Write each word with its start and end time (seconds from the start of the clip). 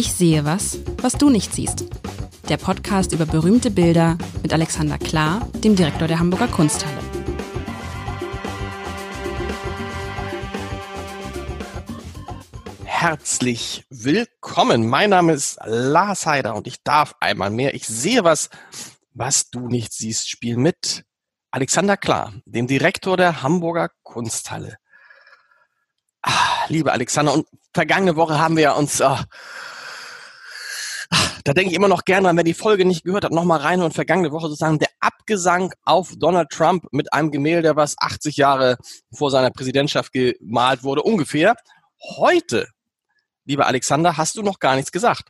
Ich 0.00 0.14
sehe 0.14 0.46
was, 0.46 0.78
was 1.02 1.12
du 1.12 1.28
nicht 1.28 1.54
siehst. 1.54 1.84
Der 2.48 2.56
Podcast 2.56 3.12
über 3.12 3.26
berühmte 3.26 3.70
Bilder 3.70 4.16
mit 4.42 4.50
Alexander 4.50 4.96
Klar, 4.96 5.46
dem 5.56 5.76
Direktor 5.76 6.08
der 6.08 6.18
Hamburger 6.18 6.48
Kunsthalle. 6.48 6.96
Herzlich 12.86 13.84
willkommen. 13.90 14.88
Mein 14.88 15.10
Name 15.10 15.34
ist 15.34 15.58
Lars 15.66 16.24
Heider 16.24 16.54
und 16.54 16.66
ich 16.66 16.82
darf 16.82 17.14
einmal 17.20 17.50
mehr. 17.50 17.74
Ich 17.74 17.86
sehe 17.86 18.24
was, 18.24 18.48
was 19.12 19.50
du 19.50 19.68
nicht 19.68 19.92
siehst, 19.92 20.30
spielen 20.30 20.62
mit 20.62 21.04
Alexander 21.50 21.98
Klar, 21.98 22.32
dem 22.46 22.66
Direktor 22.66 23.18
der 23.18 23.42
Hamburger 23.42 23.90
Kunsthalle. 24.02 24.78
Ah, 26.22 26.64
liebe 26.68 26.90
Alexander, 26.90 27.34
und 27.34 27.46
vergangene 27.74 28.16
Woche 28.16 28.38
haben 28.38 28.56
wir 28.56 28.76
uns, 28.76 29.02
ah, 29.02 29.26
da 31.44 31.52
denke 31.52 31.70
ich 31.70 31.76
immer 31.76 31.88
noch 31.88 32.04
gerne 32.04 32.28
an, 32.28 32.36
wer 32.36 32.44
die 32.44 32.54
Folge 32.54 32.84
nicht 32.84 33.04
gehört 33.04 33.24
hat, 33.24 33.32
nochmal 33.32 33.60
rein 33.60 33.82
und 33.82 33.94
vergangene 33.94 34.32
Woche 34.32 34.48
sozusagen 34.48 34.78
der 34.78 34.88
Abgesang 35.00 35.72
auf 35.84 36.12
Donald 36.16 36.50
Trump 36.50 36.84
mit 36.92 37.12
einem 37.12 37.30
Gemälde, 37.30 37.76
was 37.76 37.96
80 37.98 38.36
Jahre 38.36 38.76
vor 39.12 39.30
seiner 39.30 39.50
Präsidentschaft 39.50 40.12
gemalt 40.12 40.82
wurde, 40.82 41.02
ungefähr. 41.02 41.54
Heute, 42.16 42.68
lieber 43.44 43.66
Alexander, 43.66 44.16
hast 44.16 44.36
du 44.36 44.42
noch 44.42 44.58
gar 44.58 44.76
nichts 44.76 44.92
gesagt. 44.92 45.28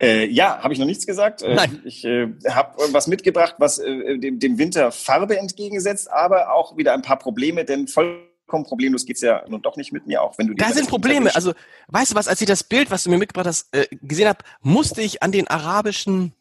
Äh, 0.00 0.26
ja, 0.26 0.62
habe 0.62 0.72
ich 0.72 0.78
noch 0.80 0.86
nichts 0.86 1.06
gesagt. 1.06 1.42
Äh, 1.42 1.54
Nein. 1.54 1.82
Ich 1.84 2.04
äh, 2.04 2.28
habe 2.48 2.82
was 2.92 3.06
mitgebracht, 3.06 3.56
was 3.58 3.78
äh, 3.78 4.18
dem, 4.18 4.38
dem 4.38 4.58
Winter 4.58 4.92
Farbe 4.92 5.38
entgegensetzt, 5.38 6.10
aber 6.10 6.54
auch 6.54 6.76
wieder 6.78 6.94
ein 6.94 7.02
paar 7.02 7.18
Probleme, 7.18 7.66
denn 7.66 7.86
voll 7.86 8.29
vollkommen 8.50 8.64
problemlos 8.64 9.06
geht's 9.06 9.20
ja 9.20 9.44
nun 9.48 9.62
doch 9.62 9.76
nicht 9.76 9.92
mit 9.92 10.06
mir, 10.06 10.22
auch 10.22 10.36
wenn 10.36 10.48
du 10.48 10.54
Da 10.54 10.70
sind 10.72 10.88
Probleme. 10.88 11.34
Also, 11.34 11.54
weißt 11.88 12.12
du 12.12 12.16
was, 12.16 12.28
als 12.28 12.40
ich 12.40 12.46
das 12.46 12.64
Bild, 12.64 12.90
was 12.90 13.04
du 13.04 13.10
mir 13.10 13.18
mitgebracht 13.18 13.46
hast, 13.46 13.74
äh, 13.74 13.86
gesehen 14.02 14.28
habe, 14.28 14.44
musste 14.60 15.00
ich 15.00 15.22
an 15.22 15.32
den 15.32 15.48
arabischen 15.48 16.34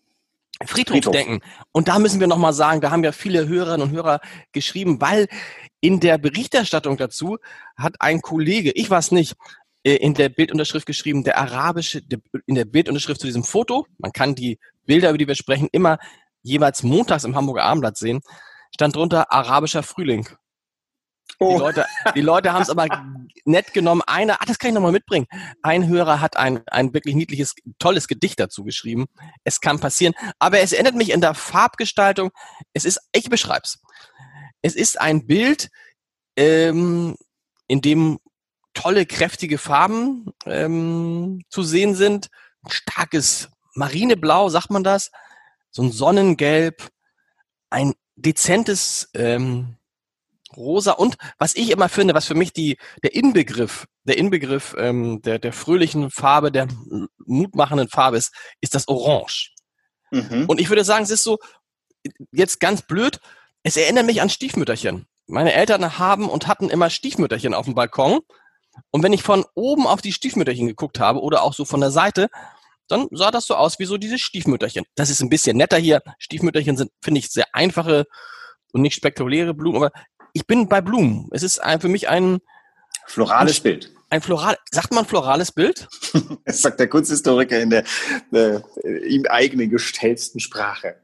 Friedhof, 0.66 0.96
Friedhof. 0.96 1.14
denken. 1.14 1.40
Und 1.72 1.88
da 1.88 2.00
müssen 2.00 2.20
wir 2.20 2.28
nochmal 2.28 2.54
sagen, 2.54 2.82
da 2.82 2.92
haben 2.92 3.04
ja 3.04 3.12
viele 3.12 3.48
Hörerinnen 3.48 3.88
und 3.88 3.96
Hörer 3.96 4.20
geschrieben, 4.52 5.00
weil 5.00 5.28
in 5.80 6.00
der 6.00 6.18
Berichterstattung 6.18 6.98
dazu 6.98 7.38
hat 7.78 7.96
ein 8.00 8.22
Kollege, 8.22 8.72
ich 8.72 8.90
weiß 8.90 9.12
nicht, 9.12 9.36
äh, 9.84 9.96
in 9.96 10.16
der 10.16 10.30
Bildunterschrift 10.30 10.86
geschrieben, 10.86 11.23
der 11.23 11.38
arabische, 11.38 12.02
in 12.46 12.56
der 12.56 12.66
Bildunterschrift 12.66 13.22
zu 13.22 13.28
diesem 13.28 13.44
Foto, 13.44 13.86
man 14.00 14.12
kann 14.12 14.36
die 14.36 14.60
Bilder, 14.86 15.10
über 15.10 15.18
die 15.18 15.28
wir 15.28 15.36
sprechen, 15.36 15.70
immer 15.72 16.00
jeweils 16.42 16.84
montags 16.84 17.23
im 17.23 17.36
Hamburger 17.36 17.64
Abendblatt 17.64 17.98
sehen, 17.98 18.22
stand 18.73 18.96
drunter 18.96 19.32
arabischer 19.32 19.84
Frühling. 19.84 20.28
Oh. 21.38 21.54
Die 21.54 21.60
Leute, 21.60 21.86
die 22.16 22.22
Leute 22.22 22.54
haben 22.54 22.62
es 22.64 22.70
aber 22.70 22.88
nett 23.46 23.74
genommen. 23.74 24.02
Einer, 24.06 24.42
ah, 24.42 24.46
das 24.46 24.60
kann 24.60 24.70
ich 24.70 24.74
nochmal 24.74 24.92
mitbringen. 24.92 25.28
Ein 25.62 25.88
Hörer 25.88 26.20
hat 26.20 26.38
ein, 26.38 26.62
ein 26.68 26.94
wirklich 26.94 27.16
niedliches, 27.16 27.56
tolles 27.78 28.08
Gedicht 28.08 28.40
dazu 28.40 28.64
geschrieben. 28.64 29.06
Es 29.44 29.62
kann 29.62 29.80
passieren. 29.80 30.14
Aber 30.40 30.60
es 30.60 30.74
erinnert 30.74 30.96
mich 30.96 31.12
in 31.12 31.22
der 31.22 31.36
Farbgestaltung. 31.36 32.32
Es 32.74 32.86
ist, 32.86 33.00
ich 33.12 33.30
beschreib's. 33.30 33.80
Es 34.62 34.76
ist 34.76 35.00
ein 35.00 35.28
Bild, 35.28 35.70
ähm, 36.36 37.16
in 37.68 37.82
dem 37.82 38.20
tolle, 38.74 39.06
kräftige 39.06 39.58
Farben 39.58 40.34
ähm, 40.46 41.44
zu 41.50 41.64
sehen 41.64 41.96
sind. 41.96 42.30
Starkes 42.68 43.50
Marineblau, 43.76 44.50
sagt 44.50 44.72
man 44.72 44.84
das. 44.84 45.12
So 45.70 45.84
ein 45.84 45.92
Sonnengelb. 45.92 46.90
Ein 47.70 47.94
dezentes 48.16 49.10
ähm, 49.14 49.79
rosa 50.55 50.94
und 50.94 51.16
was 51.38 51.55
ich 51.55 51.72
immer 51.72 51.89
finde, 51.89 52.14
was 52.14 52.25
für 52.25 52.36
mich 52.36 52.53
die 52.53 52.78
der 53.03 53.16
Inbegriff, 53.16 53.86
der 54.03 54.17
Inbegriff 54.17 54.75
ähm, 54.78 55.22
der 55.22 55.39
der 55.39 55.53
fröhlichen 55.53 56.09
Farbe, 56.11 56.52
der 56.52 56.67
mutmachenden 57.25 57.89
Farbe 57.89 58.17
ist, 58.17 58.33
ist 58.61 58.75
das 58.75 58.88
Orange. 58.88 59.53
Mhm. 60.11 60.45
Und 60.47 60.59
ich 60.59 60.70
würde 60.70 60.83
sagen, 60.83 61.03
es 61.03 61.11
ist 61.11 61.23
so 61.23 61.38
jetzt 62.32 62.59
ganz 62.59 62.82
blöd. 62.82 63.20
Es 63.64 63.77
erinnert 63.77 64.05
mich 64.05 64.21
an 64.21 64.30
Stiefmütterchen. 64.30 65.05
Meine 65.27 65.54
Eltern 65.54 65.99
haben 65.99 66.30
und 66.30 66.48
hatten 66.48 66.70
immer 66.70 66.89
Stiefmütterchen 66.89 67.54
auf 67.54 67.65
dem 67.65 67.76
Balkon. 67.76 68.21
Und 68.92 69.04
wenn 69.04 69.14
ich 69.14 69.23
von 69.23 69.45
oben 69.54 69.86
auf 69.86 70.02
die 70.02 70.14
Stiefmütterchen 70.14 70.67
geguckt 70.67 70.99
habe 70.99 71.21
oder 71.21 71.43
auch 71.43 71.54
so 71.54 71.65
von 71.65 71.82
der 71.82 71.92
Seite, 71.92 72.30
dann 72.88 73.08
sah 73.11 73.30
das 73.30 73.45
so 73.45 73.55
aus 73.55 73.80
wie 73.80 73.86
so 73.86 73.98
diese 73.98 74.17
Stiefmütterchen. 74.17 74.86
Das 74.95 75.09
ist 75.09 75.21
ein 75.21 75.30
bisschen 75.30 75.58
netter 75.58 75.77
hier. 75.77 76.02
Stiefmütterchen 76.17 76.77
sind, 76.77 76.92
finde 77.04 77.20
ich, 77.20 77.30
sehr 77.30 77.45
einfache 77.54 78.05
und 78.73 78.82
nicht 78.82 78.95
spektakuläre 78.95 79.54
Blumen, 79.54 79.77
aber 79.77 79.92
ich 80.34 80.45
bin 80.48 80.67
bei 80.67 80.82
Blumen. 80.82 81.28
Es 81.32 81.44
ist 81.44 81.60
ein, 81.60 81.80
für 81.82 81.88
mich 81.88 82.10
ein 82.10 82.40
florales 83.06 83.60
ein, 83.60 83.64
Bild. 83.64 83.92
Ein 84.10 84.22
floral, 84.22 84.58
sagt 84.72 84.94
man 84.94 85.06
florales 85.06 85.52
Bild? 85.52 85.88
das 86.45 86.62
sagt 86.62 86.80
der 86.80 86.88
Kunsthistoriker 86.88 87.60
in 87.60 87.70
der 87.70 87.84
äh, 88.32 88.60
ihm 89.08 89.26
eigenen 89.28 89.70
gestellten 89.70 90.39
Sprache. 90.39 90.95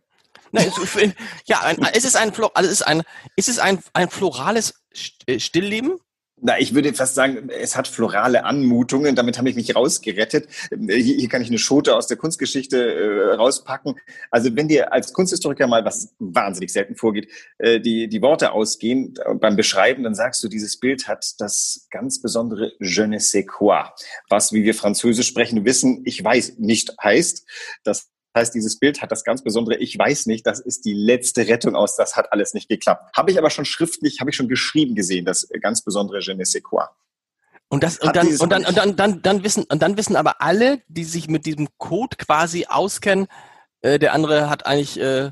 Nein, 0.51 0.71
es, 0.81 0.97
ja, 1.45 1.61
ein, 1.61 1.77
es 1.93 2.05
ist 2.05 2.15
ein, 2.15 2.31
also 2.53 2.69
es 2.69 2.79
ist 2.79 2.81
ein, 2.83 3.03
ist 3.35 3.49
es 3.49 3.59
ein, 3.59 3.79
ein 3.93 4.09
florales 4.09 4.73
äh, 5.25 5.39
Stillleben? 5.39 5.99
Na, 6.45 6.59
ich 6.59 6.75
würde 6.75 6.93
fast 6.93 7.15
sagen, 7.15 7.49
es 7.49 7.75
hat 7.75 7.87
florale 7.87 8.45
Anmutungen. 8.45 9.15
Damit 9.15 9.39
habe 9.39 9.49
ich 9.49 9.55
mich 9.55 9.75
rausgerettet. 9.75 10.47
Hier, 10.69 10.99
hier 10.99 11.27
kann 11.27 11.41
ich 11.41 11.47
eine 11.47 11.57
Schote 11.57 11.95
aus 11.95 12.05
der 12.05 12.17
Kunstgeschichte 12.17 12.77
äh, 12.77 13.33
rauspacken. 13.33 13.95
Also 14.29 14.55
wenn 14.55 14.67
dir 14.67 14.93
als 14.93 15.11
Kunsthistoriker 15.11 15.65
mal, 15.65 15.85
was 15.85 16.13
wahnsinnig 16.19 16.71
selten 16.71 16.95
vorgeht, 16.97 17.31
äh, 17.57 17.79
die, 17.79 18.07
die 18.09 18.21
Worte 18.21 18.51
ausgehen 18.51 19.15
äh, 19.25 19.33
beim 19.33 19.55
Beschreiben, 19.55 20.03
dann 20.03 20.13
sagst 20.13 20.43
du, 20.43 20.47
dieses 20.47 20.79
Bild 20.79 21.07
hat 21.07 21.25
das 21.39 21.87
ganz 21.89 22.21
besondere 22.21 22.73
Je 22.79 23.07
ne 23.07 23.19
sais 23.19 23.47
quoi. 23.47 23.91
Was, 24.29 24.53
wie 24.53 24.63
wir 24.63 24.75
Französisch 24.75 25.27
sprechen, 25.27 25.65
wissen, 25.65 26.03
ich 26.05 26.23
weiß 26.23 26.59
nicht 26.59 26.93
heißt. 27.01 27.43
Das 27.83 28.11
heißt, 28.35 28.53
dieses 28.53 28.79
Bild 28.79 29.01
hat 29.01 29.11
das 29.11 29.23
ganz 29.23 29.43
Besondere, 29.43 29.77
ich 29.77 29.97
weiß 29.97 30.25
nicht, 30.27 30.45
das 30.45 30.59
ist 30.59 30.85
die 30.85 30.93
letzte 30.93 31.47
Rettung 31.47 31.75
aus, 31.75 31.95
das 31.95 32.15
hat 32.15 32.31
alles 32.31 32.53
nicht 32.53 32.69
geklappt. 32.69 33.15
Habe 33.15 33.31
ich 33.31 33.37
aber 33.37 33.49
schon 33.49 33.65
schriftlich, 33.65 34.19
habe 34.19 34.29
ich 34.29 34.35
schon 34.35 34.49
geschrieben 34.49 34.95
gesehen, 34.95 35.25
das 35.25 35.47
ganz 35.61 35.81
besondere 35.83 36.19
Je 36.19 36.35
ne 36.35 36.45
sais 36.45 36.61
quoi. 36.61 36.85
Und 37.67 37.83
das 37.83 37.97
und 37.97 38.15
dann, 38.15 38.27
und 38.27 38.51
dann 38.51 38.65
und 38.65 38.77
dann, 38.77 38.95
dann 38.95 39.21
dann 39.21 39.43
wissen 39.43 39.63
und 39.63 39.81
dann 39.81 39.97
wissen 39.97 40.15
aber 40.15 40.41
alle, 40.41 40.81
die 40.87 41.03
sich 41.03 41.27
mit 41.27 41.45
diesem 41.45 41.67
Code 41.77 42.15
quasi 42.17 42.67
auskennen, 42.69 43.27
äh, 43.81 43.97
der 43.97 44.13
andere 44.13 44.49
hat 44.49 44.67
eigentlich 44.67 44.99
äh, 44.99 45.31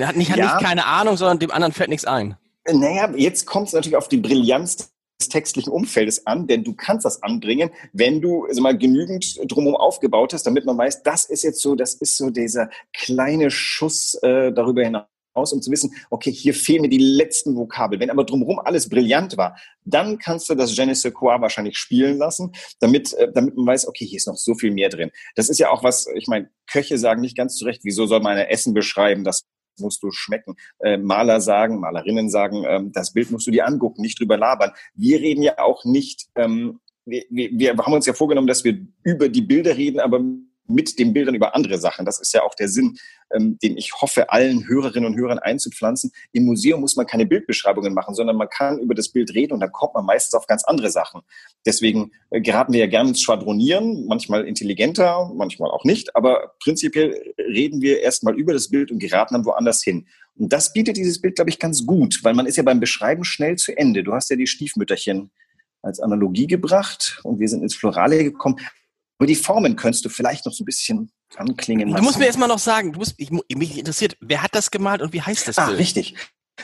hat 0.00 0.16
nicht 0.16 0.30
hat 0.30 0.38
ja. 0.38 0.54
nicht 0.54 0.64
keine 0.64 0.86
Ahnung, 0.86 1.16
sondern 1.16 1.38
dem 1.38 1.50
anderen 1.50 1.72
fällt 1.72 1.90
nichts 1.90 2.06
ein. 2.06 2.36
Naja, 2.66 3.12
jetzt 3.16 3.46
kommt 3.46 3.68
es 3.68 3.74
natürlich 3.74 3.96
auf 3.96 4.08
die 4.08 4.16
Brillanz 4.16 4.95
textlichen 5.18 5.72
Umfeldes 5.72 6.26
an, 6.26 6.46
denn 6.46 6.64
du 6.64 6.74
kannst 6.74 7.04
das 7.04 7.22
anbringen, 7.22 7.70
wenn 7.92 8.20
du 8.20 8.44
also 8.44 8.60
mal 8.60 8.76
genügend 8.76 9.38
drumherum 9.50 9.76
aufgebaut 9.76 10.32
hast, 10.32 10.44
damit 10.44 10.64
man 10.64 10.76
weiß, 10.76 11.02
das 11.02 11.24
ist 11.24 11.42
jetzt 11.42 11.60
so, 11.60 11.74
das 11.74 11.94
ist 11.94 12.16
so 12.16 12.30
dieser 12.30 12.70
kleine 12.92 13.50
Schuss 13.50 14.14
äh, 14.22 14.52
darüber 14.52 14.84
hinaus 14.84 15.06
um 15.52 15.60
zu 15.60 15.70
wissen, 15.70 15.94
okay, 16.08 16.32
hier 16.32 16.54
fehlen 16.54 16.80
mir 16.80 16.88
die 16.88 16.96
letzten 16.96 17.56
Vokabeln. 17.56 18.00
Wenn 18.00 18.08
aber 18.08 18.24
drumherum 18.24 18.58
alles 18.58 18.88
brillant 18.88 19.36
war, 19.36 19.58
dann 19.84 20.18
kannst 20.18 20.48
du 20.48 20.54
das 20.54 20.74
Je 20.74 20.86
ne 20.86 20.94
quoi 21.12 21.38
wahrscheinlich 21.42 21.76
spielen 21.76 22.16
lassen, 22.16 22.52
damit, 22.80 23.12
äh, 23.12 23.30
damit 23.30 23.54
man 23.54 23.66
weiß, 23.66 23.86
okay, 23.86 24.06
hier 24.06 24.16
ist 24.16 24.28
noch 24.28 24.36
so 24.36 24.54
viel 24.54 24.70
mehr 24.70 24.88
drin. 24.88 25.10
Das 25.34 25.50
ist 25.50 25.58
ja 25.58 25.70
auch 25.70 25.82
was, 25.82 26.06
ich 26.14 26.26
meine, 26.26 26.48
Köche 26.66 26.96
sagen 26.96 27.20
nicht 27.20 27.36
ganz 27.36 27.56
zurecht, 27.56 27.82
wieso 27.84 28.06
soll 28.06 28.20
man 28.20 28.38
ein 28.38 28.46
Essen 28.46 28.72
beschreiben, 28.72 29.24
das 29.24 29.42
musst 29.80 30.02
du 30.02 30.10
schmecken. 30.10 30.54
Äh, 30.80 30.98
Maler 30.98 31.40
sagen, 31.40 31.80
Malerinnen 31.80 32.30
sagen, 32.30 32.64
ähm, 32.66 32.92
das 32.92 33.12
Bild 33.12 33.30
musst 33.30 33.46
du 33.46 33.50
dir 33.50 33.66
angucken, 33.66 34.02
nicht 34.02 34.20
drüber 34.20 34.36
labern. 34.36 34.72
Wir 34.94 35.20
reden 35.20 35.42
ja 35.42 35.58
auch 35.58 35.84
nicht, 35.84 36.28
ähm, 36.34 36.80
wir, 37.04 37.24
wir, 37.30 37.50
wir 37.52 37.76
haben 37.76 37.92
uns 37.92 38.06
ja 38.06 38.12
vorgenommen, 38.12 38.48
dass 38.48 38.64
wir 38.64 38.78
über 39.04 39.28
die 39.28 39.42
Bilder 39.42 39.76
reden, 39.76 40.00
aber 40.00 40.20
mit 40.68 40.98
den 40.98 41.12
Bildern 41.12 41.34
über 41.34 41.54
andere 41.54 41.78
Sachen. 41.78 42.04
Das 42.04 42.20
ist 42.20 42.32
ja 42.32 42.42
auch 42.42 42.54
der 42.54 42.68
Sinn, 42.68 42.98
ähm, 43.34 43.58
den 43.58 43.76
ich 43.76 43.92
hoffe, 44.00 44.30
allen 44.30 44.66
Hörerinnen 44.68 45.12
und 45.12 45.18
Hörern 45.18 45.38
einzupflanzen. 45.38 46.12
Im 46.32 46.44
Museum 46.44 46.80
muss 46.80 46.96
man 46.96 47.06
keine 47.06 47.26
Bildbeschreibungen 47.26 47.94
machen, 47.94 48.14
sondern 48.14 48.36
man 48.36 48.48
kann 48.48 48.78
über 48.78 48.94
das 48.94 49.08
Bild 49.08 49.34
reden 49.34 49.52
und 49.52 49.60
dann 49.60 49.72
kommt 49.72 49.94
man 49.94 50.04
meistens 50.04 50.34
auf 50.34 50.46
ganz 50.46 50.64
andere 50.64 50.90
Sachen. 50.90 51.22
Deswegen 51.64 52.12
äh, 52.30 52.40
geraten 52.40 52.72
wir 52.72 52.80
ja 52.80 52.86
gerne 52.86 53.10
ins 53.10 53.22
Schwadronieren, 53.22 54.06
manchmal 54.06 54.46
intelligenter, 54.46 55.30
manchmal 55.34 55.70
auch 55.70 55.84
nicht, 55.84 56.14
aber 56.14 56.54
prinzipiell 56.62 57.34
reden 57.38 57.80
wir 57.80 58.00
erstmal 58.00 58.34
über 58.34 58.52
das 58.52 58.68
Bild 58.68 58.90
und 58.90 58.98
geraten 58.98 59.34
dann 59.34 59.44
woanders 59.44 59.82
hin. 59.82 60.06
Und 60.36 60.52
das 60.52 60.72
bietet 60.72 60.96
dieses 60.96 61.20
Bild, 61.20 61.36
glaube 61.36 61.50
ich, 61.50 61.58
ganz 61.58 61.86
gut, 61.86 62.20
weil 62.22 62.34
man 62.34 62.46
ist 62.46 62.56
ja 62.56 62.62
beim 62.62 62.80
Beschreiben 62.80 63.24
schnell 63.24 63.56
zu 63.56 63.76
Ende. 63.76 64.04
Du 64.04 64.12
hast 64.12 64.30
ja 64.30 64.36
die 64.36 64.46
Stiefmütterchen 64.46 65.30
als 65.82 66.00
Analogie 66.00 66.46
gebracht 66.46 67.20
und 67.22 67.40
wir 67.40 67.48
sind 67.48 67.62
ins 67.62 67.74
Florale 67.74 68.22
gekommen. 68.22 68.56
Aber 69.18 69.26
die 69.26 69.34
Formen 69.34 69.76
könntest 69.76 70.04
du 70.04 70.08
vielleicht 70.08 70.44
noch 70.44 70.52
so 70.52 70.62
ein 70.62 70.66
bisschen 70.66 71.10
anklingen 71.36 71.88
lassen. 71.88 72.02
Du 72.02 72.04
musst 72.04 72.18
mir 72.18 72.26
erstmal 72.26 72.48
noch 72.48 72.58
sagen, 72.58 72.92
du 72.92 72.98
musst, 72.98 73.14
ich, 73.16 73.30
mich 73.30 73.78
interessiert, 73.78 74.16
wer 74.20 74.42
hat 74.42 74.54
das 74.54 74.70
gemalt 74.70 75.00
und 75.00 75.12
wie 75.12 75.22
heißt 75.22 75.48
das 75.48 75.58
ah, 75.58 75.66
Bild? 75.66 75.78
richtig. 75.78 76.14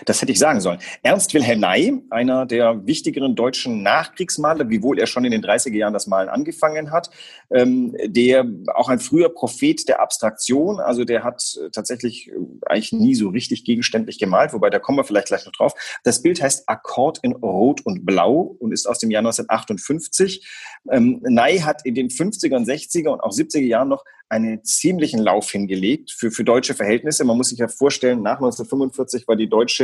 Das 0.06 0.22
hätte 0.22 0.32
ich 0.32 0.38
sagen 0.38 0.60
sollen. 0.60 0.78
Ernst 1.02 1.34
Wilhelm 1.34 1.60
Ney, 1.60 2.02
einer 2.08 2.46
der 2.46 2.86
wichtigeren 2.86 3.34
deutschen 3.34 3.82
Nachkriegsmaler, 3.82 4.70
wiewohl 4.70 4.98
er 4.98 5.06
schon 5.06 5.24
in 5.26 5.32
den 5.32 5.42
30er 5.42 5.76
Jahren 5.76 5.92
das 5.92 6.06
Malen 6.06 6.30
angefangen 6.30 6.90
hat, 6.90 7.10
ähm, 7.50 7.94
der 8.06 8.46
auch 8.74 8.88
ein 8.88 9.00
früher 9.00 9.28
Prophet 9.28 9.86
der 9.88 10.00
Abstraktion, 10.00 10.80
also 10.80 11.04
der 11.04 11.24
hat 11.24 11.58
äh, 11.62 11.70
tatsächlich 11.70 12.28
äh, 12.28 12.32
eigentlich 12.66 12.92
nie 12.92 13.14
so 13.14 13.28
richtig 13.28 13.64
gegenständlich 13.64 14.18
gemalt, 14.18 14.54
wobei 14.54 14.70
da 14.70 14.78
kommen 14.78 14.98
wir 14.98 15.04
vielleicht 15.04 15.28
gleich 15.28 15.44
noch 15.44 15.52
drauf. 15.52 15.74
Das 16.04 16.22
Bild 16.22 16.40
heißt 16.40 16.68
Akkord 16.68 17.18
in 17.22 17.32
Rot 17.32 17.82
und 17.84 18.06
Blau 18.06 18.56
und 18.58 18.72
ist 18.72 18.86
aus 18.86 18.98
dem 18.98 19.10
Jahr 19.10 19.20
1958. 19.20 20.46
Ähm, 20.90 21.20
Ney 21.22 21.58
hat 21.58 21.84
in 21.84 21.94
den 21.94 22.08
50er 22.08 22.56
und 22.56 22.66
60er 22.66 23.08
und 23.08 23.20
auch 23.20 23.32
70er 23.32 23.60
Jahren 23.60 23.88
noch 23.88 24.04
einen 24.32 24.64
ziemlichen 24.64 25.20
Lauf 25.20 25.50
hingelegt 25.50 26.10
für, 26.10 26.30
für 26.30 26.42
deutsche 26.42 26.72
Verhältnisse. 26.72 27.22
Man 27.24 27.36
muss 27.36 27.50
sich 27.50 27.58
ja 27.58 27.68
vorstellen, 27.68 28.22
nach 28.22 28.36
1945 28.36 29.28
war 29.28 29.36
die 29.36 29.48
deutsche 29.48 29.81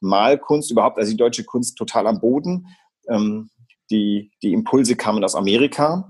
Malkunst 0.00 0.70
überhaupt, 0.70 0.98
also 0.98 1.10
die 1.10 1.16
deutsche 1.16 1.44
Kunst 1.44 1.76
total 1.76 2.06
am 2.06 2.20
Boden. 2.20 2.66
Ähm, 3.08 3.50
die, 3.90 4.30
die 4.42 4.52
Impulse 4.52 4.96
kamen 4.96 5.24
aus 5.24 5.34
Amerika. 5.34 6.08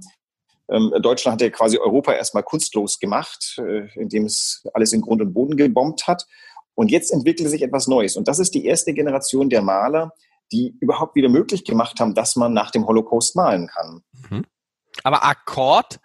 Ähm, 0.70 0.92
Deutschland 1.00 1.34
hat 1.34 1.42
ja 1.42 1.50
quasi 1.50 1.78
Europa 1.78 2.12
erstmal 2.12 2.42
kunstlos 2.42 3.00
gemacht, 3.00 3.58
äh, 3.58 3.88
indem 3.94 4.26
es 4.26 4.62
alles 4.74 4.92
in 4.92 5.00
Grund 5.00 5.20
und 5.22 5.32
Boden 5.32 5.56
gebombt 5.56 6.06
hat. 6.06 6.26
Und 6.74 6.90
jetzt 6.90 7.12
entwickelt 7.12 7.48
sich 7.48 7.62
etwas 7.62 7.88
Neues. 7.88 8.16
Und 8.16 8.28
das 8.28 8.38
ist 8.38 8.54
die 8.54 8.64
erste 8.64 8.92
Generation 8.94 9.50
der 9.50 9.62
Maler, 9.62 10.12
die 10.52 10.76
überhaupt 10.80 11.14
wieder 11.14 11.28
möglich 11.28 11.64
gemacht 11.64 12.00
haben, 12.00 12.14
dass 12.14 12.36
man 12.36 12.52
nach 12.52 12.70
dem 12.70 12.86
Holocaust 12.86 13.36
malen 13.36 13.66
kann. 13.66 14.02
Mhm. 14.30 14.44
Aber 15.02 15.24
Akkord 15.24 16.00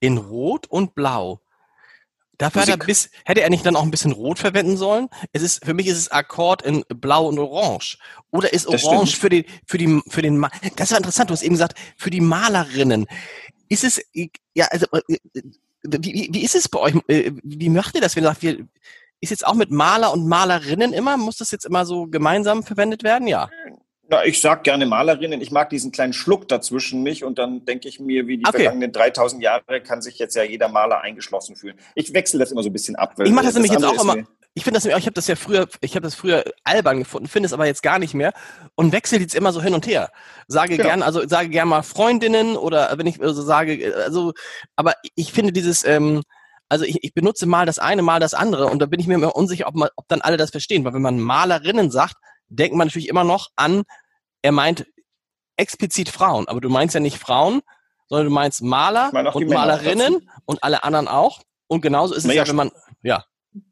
in 0.00 0.18
Rot 0.18 0.66
und 0.68 0.94
Blau. 0.94 1.40
Dafür 2.38 2.62
hat 2.62 2.68
er 2.68 2.76
bis, 2.76 3.10
hätte 3.24 3.42
er 3.42 3.50
nicht 3.50 3.66
dann 3.66 3.74
auch 3.74 3.82
ein 3.82 3.90
bisschen 3.90 4.12
Rot 4.12 4.38
verwenden 4.38 4.76
sollen? 4.76 5.08
Es 5.32 5.42
ist, 5.42 5.64
für 5.64 5.74
mich 5.74 5.88
ist 5.88 5.98
es 5.98 6.10
Akkord 6.10 6.62
in 6.62 6.84
Blau 6.88 7.26
und 7.26 7.38
Orange. 7.38 7.98
Oder 8.30 8.52
ist 8.52 8.68
Orange 8.68 9.16
für 9.16 9.28
den, 9.28 9.44
für 9.66 9.76
die, 9.76 10.00
für 10.08 10.22
den, 10.22 10.46
das 10.76 10.92
war 10.92 10.98
interessant, 10.98 11.30
du 11.30 11.34
hast 11.34 11.42
eben 11.42 11.54
gesagt, 11.54 11.76
für 11.96 12.10
die 12.10 12.20
Malerinnen. 12.20 13.06
Ist 13.68 13.84
es, 13.84 14.00
ja, 14.54 14.66
also, 14.70 14.86
äh, 14.92 15.18
wie, 15.82 16.28
wie 16.32 16.42
ist 16.44 16.54
es 16.54 16.68
bei 16.68 16.78
euch? 16.78 16.94
Äh, 17.08 17.32
wie 17.42 17.68
macht 17.68 17.96
ihr 17.96 18.00
das, 18.00 18.14
wenn 18.14 18.24
ihr 18.24 18.28
sagt, 18.28 18.42
wir, 18.42 18.66
ist 19.20 19.30
jetzt 19.30 19.46
auch 19.46 19.54
mit 19.54 19.70
Maler 19.70 20.12
und 20.12 20.28
Malerinnen 20.28 20.92
immer? 20.92 21.16
Muss 21.16 21.38
das 21.38 21.50
jetzt 21.50 21.66
immer 21.66 21.84
so 21.84 22.06
gemeinsam 22.06 22.62
verwendet 22.62 23.02
werden? 23.02 23.26
Ja. 23.26 23.50
Na, 24.10 24.24
ich 24.24 24.40
sag 24.40 24.64
gerne 24.64 24.86
Malerinnen. 24.86 25.42
Ich 25.42 25.50
mag 25.50 25.68
diesen 25.68 25.92
kleinen 25.92 26.14
Schluck 26.14 26.48
dazwischen 26.48 27.02
nicht 27.02 27.24
und 27.24 27.38
dann 27.38 27.66
denke 27.66 27.88
ich 27.88 28.00
mir, 28.00 28.26
wie 28.26 28.38
die 28.38 28.46
okay. 28.46 28.62
vergangenen 28.62 28.90
3000 28.90 29.42
Jahre 29.42 29.82
kann 29.82 30.00
sich 30.00 30.18
jetzt 30.18 30.34
ja 30.34 30.42
jeder 30.42 30.68
Maler 30.68 31.02
eingeschlossen 31.02 31.56
fühlen. 31.56 31.76
Ich 31.94 32.14
wechsle 32.14 32.38
das 32.38 32.50
immer 32.50 32.62
so 32.62 32.70
ein 32.70 32.72
bisschen 32.72 32.96
ab. 32.96 33.14
Ich 33.22 33.30
mache 33.30 33.44
das, 33.44 33.54
das 33.54 33.62
nämlich 33.62 33.72
jetzt 33.72 33.84
auch 33.84 34.02
immer. 34.02 34.16
Ich 34.54 34.64
finde 34.64 34.80
das, 34.80 34.86
ich 34.86 34.94
habe 34.94 35.12
das 35.12 35.26
ja 35.26 35.36
früher, 35.36 35.68
ich 35.82 35.94
habe 35.94 36.04
das 36.04 36.14
früher 36.14 36.42
albern 36.64 37.00
gefunden, 37.00 37.28
finde 37.28 37.46
es 37.46 37.52
aber 37.52 37.66
jetzt 37.66 37.82
gar 37.82 37.98
nicht 37.98 38.14
mehr 38.14 38.32
und 38.74 38.92
wechsle 38.92 39.18
jetzt 39.18 39.34
immer 39.34 39.52
so 39.52 39.62
hin 39.62 39.74
und 39.74 39.86
her. 39.86 40.10
Sage 40.48 40.78
genau. 40.78 40.88
gern, 40.88 41.02
also 41.02 41.28
sage 41.28 41.50
gern 41.50 41.68
mal 41.68 41.82
Freundinnen 41.82 42.56
oder 42.56 42.96
wenn 42.96 43.06
ich 43.06 43.16
so 43.16 43.22
also 43.22 43.42
sage, 43.42 43.94
also, 44.04 44.32
aber 44.74 44.94
ich 45.14 45.32
finde 45.32 45.52
dieses, 45.52 45.84
ähm, 45.84 46.22
also 46.68 46.84
ich, 46.86 47.04
ich 47.04 47.12
benutze 47.14 47.46
mal 47.46 47.66
das 47.66 47.78
eine, 47.78 48.02
mal 48.02 48.20
das 48.20 48.34
andere 48.34 48.66
und 48.66 48.80
da 48.80 48.86
bin 48.86 48.98
ich 48.98 49.06
mir 49.06 49.14
immer 49.14 49.36
unsicher, 49.36 49.68
ob, 49.68 49.76
man, 49.76 49.90
ob 49.96 50.08
dann 50.08 50.22
alle 50.22 50.38
das 50.38 50.50
verstehen, 50.50 50.84
weil 50.84 50.94
wenn 50.94 51.02
man 51.02 51.20
Malerinnen 51.20 51.90
sagt, 51.90 52.16
denkt 52.48 52.76
man 52.76 52.88
natürlich 52.88 53.08
immer 53.08 53.24
noch 53.24 53.50
an, 53.56 53.82
er 54.42 54.52
meint 54.52 54.86
explizit 55.56 56.08
Frauen, 56.08 56.48
aber 56.48 56.60
du 56.60 56.68
meinst 56.68 56.94
ja 56.94 57.00
nicht 57.00 57.18
Frauen, 57.18 57.62
sondern 58.08 58.26
du 58.26 58.32
meinst 58.32 58.62
Maler 58.62 59.10
und 59.34 59.48
Malerinnen 59.48 60.30
und 60.46 60.62
alle 60.62 60.84
anderen 60.84 61.08
auch. 61.08 61.42
Und 61.66 61.82
genauso 61.82 62.14
ist 62.14 62.24
es 62.24 62.34
ja, 62.34 62.42
ja 62.42 62.48
wenn 62.48 62.56
man, 62.56 62.70
ja. 63.02 63.24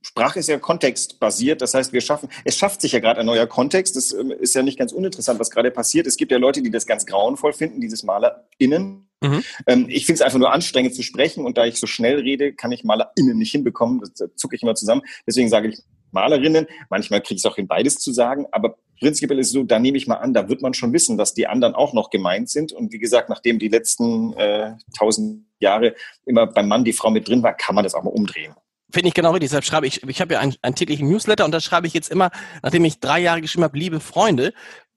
Sprache 0.02 0.38
ist 0.40 0.48
ja 0.48 0.58
kontextbasiert, 0.58 1.62
das 1.62 1.74
heißt, 1.74 1.92
wir 1.92 2.00
schaffen, 2.00 2.28
es 2.44 2.56
schafft 2.56 2.80
sich 2.80 2.92
ja 2.92 3.00
gerade 3.00 3.20
ein 3.20 3.26
neuer 3.26 3.46
Kontext. 3.46 3.96
Das 3.96 4.12
ähm, 4.12 4.30
ist 4.30 4.54
ja 4.54 4.62
nicht 4.62 4.78
ganz 4.78 4.92
uninteressant, 4.92 5.38
was 5.38 5.50
gerade 5.50 5.70
passiert. 5.70 6.06
Es 6.06 6.16
gibt 6.16 6.32
ja 6.32 6.38
Leute, 6.38 6.62
die 6.62 6.70
das 6.70 6.86
ganz 6.86 7.06
grauenvoll 7.06 7.52
finden, 7.52 7.80
dieses 7.80 8.02
MalerInnen. 8.02 9.08
Mhm. 9.22 9.44
Ähm, 9.66 9.86
ich 9.88 10.04
finde 10.06 10.16
es 10.16 10.22
einfach 10.22 10.38
nur 10.38 10.52
anstrengend 10.52 10.94
zu 10.94 11.02
sprechen 11.02 11.44
und 11.44 11.56
da 11.56 11.64
ich 11.64 11.78
so 11.78 11.86
schnell 11.86 12.18
rede, 12.18 12.52
kann 12.52 12.72
ich 12.72 12.84
MalerInnen 12.84 13.38
nicht 13.38 13.52
hinbekommen. 13.52 14.00
Das 14.00 14.28
zucke 14.36 14.56
ich 14.56 14.62
immer 14.62 14.74
zusammen. 14.74 15.02
Deswegen 15.26 15.48
sage 15.48 15.68
ich 15.68 15.82
Malerinnen. 16.16 16.66
Manchmal 16.90 17.20
kriege 17.20 17.36
ich 17.36 17.44
es 17.44 17.50
auch 17.50 17.56
hin, 17.56 17.68
beides 17.68 17.98
zu 17.98 18.12
sagen, 18.12 18.46
aber 18.50 18.76
prinzipiell 18.98 19.38
ist 19.38 19.48
es 19.48 19.52
so, 19.52 19.62
da 19.62 19.78
nehme 19.78 19.96
ich 19.96 20.06
mal 20.06 20.16
an, 20.16 20.34
da 20.34 20.48
wird 20.48 20.62
man 20.62 20.74
schon 20.74 20.92
wissen, 20.92 21.16
dass 21.16 21.34
die 21.34 21.46
anderen 21.46 21.74
auch 21.74 21.92
noch 21.92 22.10
gemeint 22.10 22.50
sind. 22.50 22.72
Und 22.72 22.92
wie 22.92 22.98
gesagt, 22.98 23.28
nachdem 23.28 23.58
die 23.58 23.68
letzten 23.68 24.32
äh, 24.34 24.72
tausend 24.98 25.42
äh, 25.60 25.64
Jahre 25.64 25.94
immer 26.24 26.46
beim 26.46 26.68
Mann 26.68 26.84
die 26.84 26.92
Frau 26.92 27.10
mit 27.10 27.28
drin 27.28 27.42
war, 27.42 27.54
kann 27.54 27.74
man 27.74 27.84
das 27.84 27.94
auch 27.94 28.02
mal 28.02 28.10
umdrehen. 28.10 28.54
Finde 28.90 29.08
ich 29.08 29.14
genau 29.14 29.32
richtig. 29.32 29.48
Deshalb 29.50 29.64
schreibe 29.64 29.86
ich, 29.86 30.02
ich 30.02 30.20
habe 30.20 30.34
ja 30.34 30.40
einen, 30.40 30.54
einen 30.62 30.74
täglichen 30.74 31.08
Newsletter 31.08 31.44
und 31.44 31.52
da 31.52 31.60
schreibe 31.60 31.86
ich 31.86 31.94
jetzt 31.94 32.10
immer, 32.10 32.30
nachdem 32.62 32.84
ich 32.84 33.00
drei 33.00 33.20
Jahre 33.20 33.40
geschrieben 33.40 33.64
habe, 33.64 33.78
liebe 33.78 34.00
Freunde, 34.00 34.52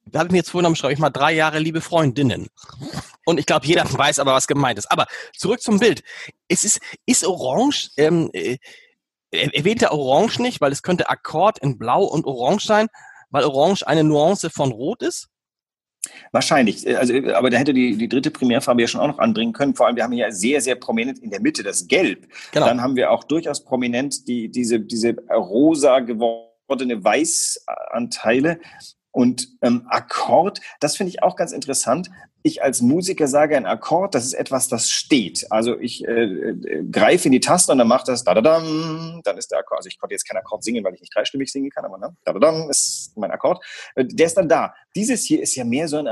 da 0.05 0.19
habe 0.19 0.27
ich 0.27 0.31
mir 0.31 0.39
jetzt 0.39 0.49
vorgenommen, 0.49 0.75
schreibe 0.75 0.93
ich 0.93 0.99
mal 0.99 1.09
drei 1.09 1.33
Jahre 1.33 1.59
liebe 1.59 1.81
Freundinnen. 1.81 2.47
Und 3.25 3.39
ich 3.39 3.45
glaube, 3.45 3.65
jeder 3.65 3.83
weiß 3.91 4.19
aber, 4.19 4.33
was 4.33 4.47
gemeint 4.47 4.79
ist. 4.79 4.91
Aber 4.91 5.05
zurück 5.35 5.61
zum 5.61 5.79
Bild. 5.79 6.03
Es 6.47 6.63
ist, 6.63 6.79
ist 7.05 7.25
Orange, 7.25 7.89
ähm, 7.97 8.29
äh, 9.31 9.49
erwähnt 9.53 9.81
er 9.81 9.91
Orange 9.91 10.41
nicht, 10.41 10.61
weil 10.61 10.71
es 10.71 10.83
könnte 10.83 11.09
Akkord 11.09 11.59
in 11.59 11.77
Blau 11.77 12.03
und 12.03 12.25
Orange 12.25 12.65
sein, 12.65 12.87
weil 13.29 13.43
Orange 13.43 13.85
eine 13.87 14.03
Nuance 14.03 14.49
von 14.49 14.71
Rot 14.71 15.01
ist? 15.01 15.29
Wahrscheinlich. 16.31 16.87
Also, 16.97 17.13
aber 17.33 17.49
da 17.49 17.57
hätte 17.57 17.73
die, 17.73 17.97
die 17.97 18.07
dritte 18.07 18.31
Primärfarbe 18.31 18.81
ja 18.81 18.87
schon 18.87 19.01
auch 19.01 19.07
noch 19.07 19.19
anbringen 19.19 19.53
können. 19.53 19.75
Vor 19.75 19.87
allem, 19.87 19.95
wir 19.95 20.03
haben 20.03 20.13
hier 20.13 20.31
sehr, 20.31 20.61
sehr 20.61 20.75
prominent 20.75 21.19
in 21.19 21.29
der 21.29 21.41
Mitte 21.41 21.61
das 21.61 21.87
Gelb. 21.87 22.27
Genau. 22.51 22.67
Dann 22.67 22.81
haben 22.81 22.95
wir 22.95 23.11
auch 23.11 23.23
durchaus 23.23 23.63
prominent 23.63 24.27
die, 24.27 24.49
diese, 24.49 24.79
diese 24.79 25.15
rosa 25.29 25.99
gewordene 25.99 27.03
Weißanteile. 27.03 28.59
Und 29.11 29.49
ähm, 29.61 29.85
Akkord, 29.89 30.61
das 30.79 30.95
finde 30.95 31.09
ich 31.09 31.23
auch 31.23 31.35
ganz 31.35 31.51
interessant 31.51 32.09
ich 32.41 32.63
als 32.63 32.81
Musiker 32.81 33.27
sage, 33.27 33.57
ein 33.57 33.65
Akkord, 33.65 34.15
das 34.15 34.25
ist 34.25 34.33
etwas, 34.33 34.67
das 34.69 34.89
steht. 34.89 35.45
Also 35.49 35.77
ich 35.77 36.07
äh, 36.07 36.23
äh, 36.23 36.83
greife 36.89 37.27
in 37.27 37.31
die 37.33 37.39
Taste 37.39 37.71
und 37.71 37.77
dann 37.77 37.87
macht 37.87 38.07
das 38.07 38.23
da 38.23 38.33
da 38.33 38.41
dam, 38.41 39.21
dann 39.23 39.37
ist 39.37 39.51
der 39.51 39.59
Akkord. 39.59 39.79
Also 39.79 39.87
ich 39.87 39.99
konnte 39.99 40.13
jetzt 40.13 40.27
keinen 40.27 40.37
Akkord 40.37 40.63
singen, 40.63 40.83
weil 40.83 40.93
ich 40.93 41.01
nicht 41.01 41.13
dreistimmig 41.13 41.51
singen 41.51 41.69
kann, 41.69 41.85
aber 41.85 41.97
ne, 41.97 42.15
da 42.23 42.33
da 42.33 42.69
ist 42.69 43.11
mein 43.17 43.31
Akkord. 43.31 43.63
Äh, 43.95 44.05
der 44.05 44.27
ist 44.27 44.35
dann 44.35 44.47
da. 44.47 44.73
Dieses 44.95 45.23
hier 45.25 45.41
ist 45.41 45.55
ja 45.55 45.65
mehr 45.65 45.87
so 45.87 45.97
ein 45.97 46.07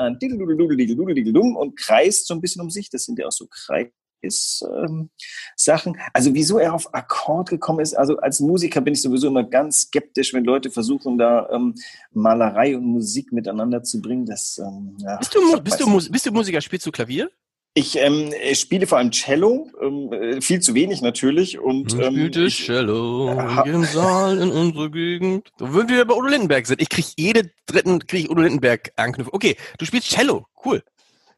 und 1.56 1.80
kreist 1.80 2.28
so 2.28 2.34
ein 2.34 2.42
bisschen 2.42 2.62
um 2.62 2.70
sich. 2.70 2.90
Das 2.90 3.06
sind 3.06 3.20
ja 3.20 3.28
auch 3.28 3.32
so 3.32 3.48
Kreis 3.48 3.88
ist 4.28 4.64
ähm, 4.84 5.10
Sachen. 5.56 5.98
Also 6.14 6.34
wieso 6.34 6.60
er 6.60 6.74
auf 6.74 6.94
Akkord 6.94 7.50
gekommen 7.50 7.80
ist, 7.80 7.96
also 7.96 8.18
als 8.18 8.40
Musiker 8.40 8.82
bin 8.82 8.94
ich 8.94 9.02
sowieso 9.02 9.28
immer 9.28 9.44
ganz 9.44 9.84
skeptisch, 9.84 10.34
wenn 10.34 10.44
Leute 10.44 10.70
versuchen, 10.70 11.18
da 11.18 11.50
ähm, 11.52 11.74
Malerei 12.14 12.78
und 12.78 12.86
Musik 12.86 13.32
miteinander 13.32 13.84
zu 13.84 14.02
bringen. 14.02 14.26
Das, 14.26 14.62
ähm, 14.64 14.98
ja, 15.00 15.18
bist, 15.18 15.34
du, 15.34 15.62
bist, 15.62 15.80
du, 15.80 16.12
bist 16.12 16.26
du 16.26 16.32
Musiker, 16.32 16.62
spielst 16.62 16.86
du 16.86 16.92
Klavier? 16.92 17.30
Ich 17.78 17.96
ähm, 17.96 18.32
spiele 18.54 18.88
vor 18.88 18.98
allem 18.98 19.12
Cello, 19.12 19.70
ähm, 19.80 20.12
äh, 20.12 20.42
viel 20.42 20.60
zu 20.62 20.74
wenig 20.74 21.04
natürlich. 21.04 21.60
Und, 21.60 21.94
ähm, 21.94 22.14
spielte 22.16 22.48
Cello 22.48 23.30
äh, 23.30 23.70
im 23.70 23.84
Saal 23.84 24.40
in 24.40 24.50
unserer 24.50 24.90
Gegend. 24.90 25.52
Würden 25.60 25.90
wir 25.90 26.04
bei 26.06 26.16
Udo 26.16 26.28
Lindenberg 26.28 26.66
sind. 26.66 26.82
Ich 26.82 26.90
kriege 26.90 27.10
jede 27.18 27.52
dritten 27.68 28.00
krieg 28.00 28.26
ich 28.26 28.32
Udo 28.32 28.42
Lindenberg 28.42 28.92
Anknüpfung. 28.96 29.36
Okay, 29.36 29.58
du 29.78 29.86
spielst 29.86 30.10
Cello, 30.10 30.48
cool. 30.66 30.82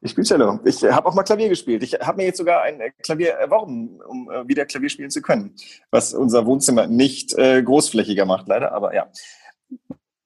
Ich 0.01 0.11
spiele 0.11 0.25
Cello. 0.25 0.59
Ich 0.63 0.81
habe 0.83 1.07
auch 1.07 1.13
mal 1.13 1.23
Klavier 1.23 1.49
gespielt. 1.49 1.83
Ich 1.83 1.93
habe 1.93 2.17
mir 2.17 2.25
jetzt 2.25 2.37
sogar 2.37 2.61
ein 2.61 2.79
Klavier 3.03 3.31
erworben, 3.31 3.99
um 4.07 4.31
äh, 4.31 4.47
wieder 4.47 4.65
Klavier 4.65 4.89
spielen 4.89 5.09
zu 5.09 5.21
können. 5.21 5.55
Was 5.91 6.13
unser 6.13 6.45
Wohnzimmer 6.45 6.87
nicht 6.87 7.37
äh, 7.37 7.61
großflächiger 7.61 8.25
macht, 8.25 8.47
leider. 8.47 8.71
Aber 8.71 8.93
ja. 8.95 9.11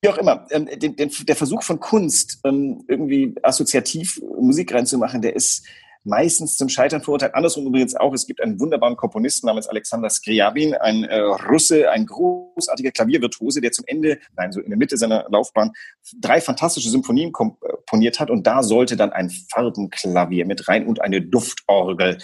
Wie 0.02 0.10
auch 0.10 0.18
immer, 0.18 0.46
ähm, 0.52 0.68
den, 0.76 0.96
den, 0.96 1.10
der 1.28 1.36
Versuch 1.36 1.64
von 1.64 1.80
Kunst, 1.80 2.40
ähm, 2.44 2.84
irgendwie 2.88 3.34
assoziativ 3.42 4.22
Musik 4.40 4.74
reinzumachen, 4.74 5.22
der 5.22 5.36
ist 5.36 5.66
meistens 6.04 6.58
zum 6.58 6.70
Scheitern 6.70 7.02
verurteilt. 7.02 7.36
Andersrum 7.36 7.66
übrigens 7.68 7.96
auch, 7.96 8.14
es 8.14 8.28
gibt 8.28 8.42
einen 8.42 8.60
wunderbaren 8.60 8.98
Komponisten 8.98 9.48
namens 9.48 9.68
Alexander 9.68 10.10
Skriabin, 10.10 10.76
ein 10.76 11.04
äh, 11.06 11.20
Russe, 11.20 11.90
ein 11.90 12.06
großartiger 12.06 12.92
Klaviervirtuose, 12.92 13.62
der 13.62 13.72
zum 13.72 13.86
Ende, 13.88 14.20
nein, 14.36 14.52
so 14.52 14.60
in 14.60 14.70
der 14.70 14.78
Mitte 14.78 14.98
seiner 14.98 15.26
Laufbahn 15.30 15.72
drei 16.20 16.42
fantastische 16.42 16.90
Symphonien 16.90 17.32
komponiert 17.32 18.20
hat 18.20 18.30
und 18.30 18.46
da 18.46 18.64
sollte 18.64 18.98
dann 18.98 19.14
ein 19.14 19.30
Farbenklavier 19.30 20.46
mit 20.46 20.68
rein 20.68 20.88
und 20.88 21.02
eine 21.02 21.22
Duftorgel. 21.22 22.18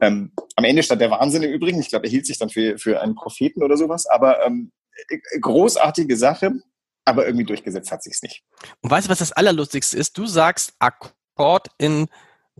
Ähm, 0.00 0.32
am 0.56 0.64
Ende 0.64 0.82
stand 0.82 1.00
der 1.00 1.10
Wahnsinn 1.10 1.42
im 1.42 1.52
Übrigen. 1.52 1.80
Ich 1.80 1.88
glaube, 1.88 2.06
er 2.06 2.10
hielt 2.10 2.26
sich 2.26 2.38
dann 2.38 2.50
für, 2.50 2.78
für 2.78 3.00
einen 3.00 3.14
Propheten 3.14 3.62
oder 3.62 3.76
sowas, 3.76 4.06
aber 4.06 4.44
ähm, 4.44 4.72
großartige 5.40 6.16
Sache, 6.16 6.52
aber 7.04 7.26
irgendwie 7.26 7.44
durchgesetzt 7.44 7.90
hat 7.90 8.02
sich's 8.02 8.22
nicht. 8.22 8.42
Und 8.82 8.90
weißt 8.90 9.06
du, 9.06 9.10
was 9.10 9.18
das 9.18 9.32
Allerlustigste 9.32 9.96
ist? 9.96 10.16
Du 10.18 10.26
sagst 10.26 10.74
Akkord 10.78 11.68
in 11.78 12.08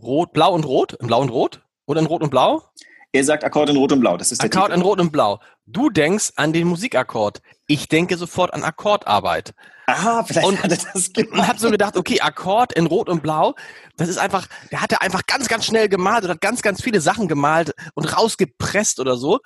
Rot, 0.01 0.33
Blau 0.33 0.53
und 0.53 0.65
Rot? 0.65 0.93
In 0.93 1.07
Blau 1.07 1.21
und 1.21 1.29
Rot? 1.29 1.61
Oder 1.85 2.01
in 2.01 2.07
Rot 2.07 2.21
und 2.21 2.29
Blau? 2.29 2.63
Er 3.11 3.23
sagt 3.23 3.45
Akkord 3.45 3.69
in 3.69 3.77
Rot 3.77 3.93
und 3.93 4.01
Blau. 4.01 4.17
Das 4.17 4.31
ist 4.33 4.41
der 4.41 4.47
Akkord 4.47 4.65
Titel. 4.65 4.79
in 4.79 4.81
Rot 4.81 4.99
und 4.99 5.11
Blau. 5.11 5.39
Du 5.65 5.89
denkst 5.89 6.33
an 6.35 6.51
den 6.51 6.67
Musikakkord. 6.67 7.41
Ich 7.65 7.87
denke 7.87 8.17
sofort 8.17 8.53
an 8.53 8.63
Akkordarbeit. 8.63 9.53
Aha, 9.87 10.23
vielleicht 10.23 10.47
und, 10.47 10.61
hat 10.61 10.71
er 10.71 10.77
das 10.93 11.13
gemacht. 11.13 11.31
Und 11.31 11.47
hab 11.47 11.59
so 11.59 11.71
gedacht, 11.71 11.95
okay, 11.95 12.19
Akkord 12.19 12.73
in 12.73 12.87
Rot 12.87 13.07
und 13.07 13.23
Blau, 13.23 13.55
das 13.95 14.09
ist 14.09 14.17
einfach, 14.17 14.47
der 14.71 14.81
hat 14.81 14.91
er 14.91 15.01
einfach 15.01 15.25
ganz, 15.27 15.47
ganz 15.47 15.65
schnell 15.65 15.87
gemalt 15.87 16.25
und 16.25 16.29
hat 16.29 16.41
ganz, 16.41 16.61
ganz 16.61 16.83
viele 16.83 16.99
Sachen 16.99 17.27
gemalt 17.27 17.73
und 17.93 18.05
rausgepresst 18.05 18.99
oder 18.99 19.15
so. 19.15 19.39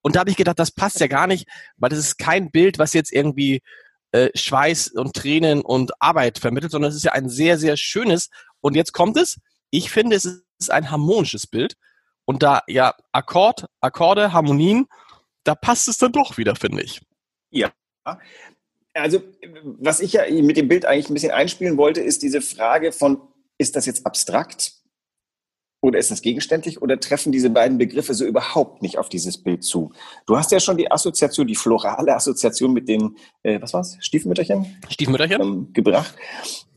Und 0.00 0.16
da 0.16 0.20
habe 0.20 0.30
ich 0.30 0.36
gedacht, 0.36 0.58
das 0.58 0.70
passt 0.70 1.00
ja 1.00 1.06
gar 1.06 1.26
nicht, 1.26 1.46
weil 1.76 1.90
das 1.90 1.98
ist 1.98 2.18
kein 2.18 2.50
Bild, 2.50 2.78
was 2.78 2.94
jetzt 2.94 3.12
irgendwie 3.12 3.60
äh, 4.12 4.30
Schweiß 4.34 4.88
und 4.88 5.14
Tränen 5.14 5.60
und 5.60 5.92
Arbeit 6.00 6.38
vermittelt, 6.38 6.72
sondern 6.72 6.90
es 6.90 6.96
ist 6.96 7.04
ja 7.04 7.12
ein 7.12 7.28
sehr, 7.28 7.58
sehr 7.58 7.76
schönes. 7.76 8.30
Und 8.60 8.76
jetzt 8.76 8.92
kommt 8.92 9.18
es. 9.18 9.36
Ich 9.70 9.90
finde, 9.90 10.16
es 10.16 10.24
ist 10.24 10.70
ein 10.70 10.90
harmonisches 10.90 11.46
Bild. 11.46 11.76
Und 12.24 12.42
da 12.42 12.62
ja 12.68 12.94
Akkord, 13.12 13.66
Akkorde, 13.80 14.32
Harmonien, 14.32 14.86
da 15.44 15.54
passt 15.54 15.88
es 15.88 15.98
dann 15.98 16.12
doch 16.12 16.38
wieder, 16.38 16.54
finde 16.54 16.82
ich. 16.82 17.00
Ja. 17.50 17.72
Also, 18.94 19.22
was 19.64 20.00
ich 20.00 20.12
ja 20.12 20.22
mit 20.30 20.56
dem 20.56 20.68
Bild 20.68 20.84
eigentlich 20.84 21.10
ein 21.10 21.14
bisschen 21.14 21.32
einspielen 21.32 21.76
wollte, 21.76 22.00
ist 22.00 22.22
diese 22.22 22.40
Frage 22.40 22.92
von, 22.92 23.20
ist 23.58 23.76
das 23.76 23.86
jetzt 23.86 24.06
abstrakt? 24.06 24.74
Oder 25.82 25.98
ist 25.98 26.10
das 26.10 26.20
gegenständlich 26.20 26.82
oder 26.82 27.00
treffen 27.00 27.32
diese 27.32 27.48
beiden 27.48 27.78
Begriffe 27.78 28.12
so 28.12 28.26
überhaupt 28.26 28.82
nicht 28.82 28.98
auf 28.98 29.08
dieses 29.08 29.42
Bild 29.42 29.64
zu? 29.64 29.92
Du 30.26 30.36
hast 30.36 30.52
ja 30.52 30.60
schon 30.60 30.76
die 30.76 30.92
Assoziation, 30.92 31.46
die 31.46 31.54
florale 31.54 32.14
Assoziation 32.14 32.74
mit 32.74 32.86
den, 32.86 33.16
äh, 33.42 33.60
was 33.62 33.72
war's, 33.72 33.96
Stiefmütterchen? 34.00 34.78
Stiefmütterchen? 34.90 35.40
Ähm, 35.40 35.72
gebracht. 35.72 36.14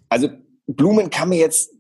Also 0.08 0.30
Blumen 0.68 1.10
kann 1.10 1.30
mir 1.30 1.38
jetzt 1.38 1.73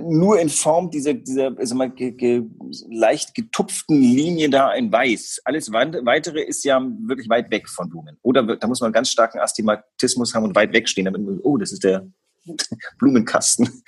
nur 0.00 0.38
in 0.38 0.48
Form 0.48 0.90
dieser, 0.90 1.14
dieser 1.14 1.74
mal, 1.74 1.90
ge, 1.90 2.12
ge, 2.12 2.42
leicht 2.90 3.34
getupften 3.34 4.00
Linie 4.00 4.50
da 4.50 4.72
in 4.74 4.92
Weiß. 4.92 5.40
Alles 5.44 5.72
Weitere 5.72 6.42
ist 6.42 6.64
ja 6.64 6.80
wirklich 7.00 7.28
weit 7.28 7.50
weg 7.50 7.68
von 7.68 7.88
Blumen. 7.88 8.18
Oder 8.22 8.56
da 8.56 8.66
muss 8.66 8.80
man 8.80 8.92
ganz 8.92 9.10
starken 9.10 9.38
Astigmatismus 9.38 10.34
haben 10.34 10.44
und 10.44 10.54
weit 10.54 10.72
wegstehen, 10.72 11.06
damit 11.06 11.22
man, 11.22 11.40
oh, 11.42 11.56
das 11.56 11.72
ist 11.72 11.84
der 11.84 12.06
Blumenkasten. 12.98 13.82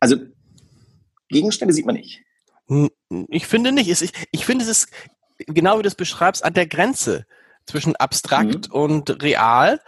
Also 0.00 0.16
Gegenstände 1.28 1.72
sieht 1.72 1.86
man 1.86 1.96
nicht. 1.96 2.20
Hm, 2.68 2.90
ich 3.28 3.46
finde 3.46 3.72
nicht. 3.72 3.88
Ich, 3.88 4.12
ich 4.30 4.44
finde, 4.44 4.64
es 4.64 4.70
ist, 4.70 4.88
genau 5.46 5.78
wie 5.78 5.82
du 5.82 5.88
es 5.88 5.94
beschreibst, 5.94 6.44
an 6.44 6.54
der 6.54 6.66
Grenze 6.66 7.26
zwischen 7.66 7.96
abstrakt 7.96 8.68
mhm. 8.68 8.74
und 8.74 9.22
real. 9.22 9.80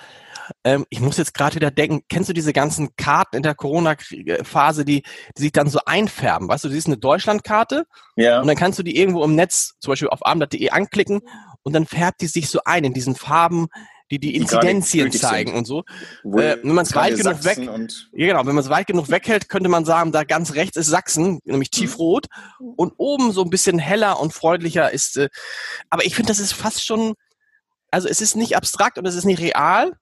Ähm, 0.65 0.87
ich 0.91 1.01
muss 1.01 1.17
jetzt 1.17 1.35
gerade 1.35 1.57
wieder 1.57 1.71
denken, 1.71 2.03
kennst 2.09 2.29
du 2.29 2.33
diese 2.35 2.53
ganzen 2.53 2.97
Karten 2.97 3.37
in 3.37 3.43
der 3.43 3.55
Corona-Phase, 3.55 4.85
die, 4.85 5.03
die 5.37 5.43
sich 5.43 5.53
dann 5.53 5.69
so 5.69 5.81
einfärben? 5.87 6.49
Weißt 6.49 6.65
du, 6.65 6.69
du 6.69 6.75
siehst 6.75 6.87
eine 6.87 6.99
Deutschlandkarte 6.99 7.87
ja. 8.17 8.41
und 8.41 8.47
dann 8.47 8.57
kannst 8.57 8.79
du 8.79 8.83
die 8.83 8.97
irgendwo 8.97 9.25
im 9.25 9.35
Netz, 9.35 9.75
zum 9.81 9.93
Beispiel 9.93 10.09
auf 10.09 10.25
abendblatt.de 10.25 10.71
anklicken 10.71 11.23
und 11.63 11.73
dann 11.73 11.87
färbt 11.87 12.21
die 12.21 12.27
sich 12.27 12.49
so 12.49 12.61
ein 12.65 12.85
in 12.85 12.93
diesen 12.93 13.15
Farben, 13.15 13.69
die 14.11 14.19
die 14.19 14.37
Inzidenzien 14.37 15.11
zeigen 15.11 15.51
sind. 15.51 15.59
und 15.59 15.65
so. 15.65 15.81
Äh, 16.39 16.59
wenn 16.63 16.75
man 16.75 16.85
es 16.85 16.95
weit 16.95 17.17
genug 17.17 17.43
weg, 17.45 17.59
ja 17.59 18.27
genau, 18.27 18.41
wenn 18.41 18.55
man 18.55 18.65
es 18.65 18.71
weit 18.71 18.87
genug 18.87 19.11
weghält, 19.11 19.49
könnte 19.49 19.69
man 19.69 19.85
sagen, 19.85 20.13
da 20.13 20.25
ganz 20.25 20.55
rechts 20.55 20.77
ist 20.77 20.87
Sachsen, 20.87 21.41
nämlich 21.45 21.71
mhm. 21.73 21.79
tiefrot, 21.79 22.27
und 22.59 22.93
oben 22.99 23.33
so 23.33 23.43
ein 23.43 23.51
bisschen 23.51 23.79
heller 23.79 24.21
und 24.21 24.33
freundlicher 24.33 24.93
ist. 24.93 25.17
Äh, 25.17 25.29
aber 25.91 26.05
ich 26.05 26.15
finde, 26.15 26.29
das 26.29 26.39
ist 26.39 26.53
fast 26.53 26.85
schon, 26.85 27.15
also 27.91 28.09
es 28.09 28.21
ist 28.21 28.37
nicht 28.37 28.57
abstrakt 28.57 28.99
und 28.99 29.07
es 29.07 29.15
ist 29.15 29.25
nicht 29.25 29.41
real, 29.41 29.93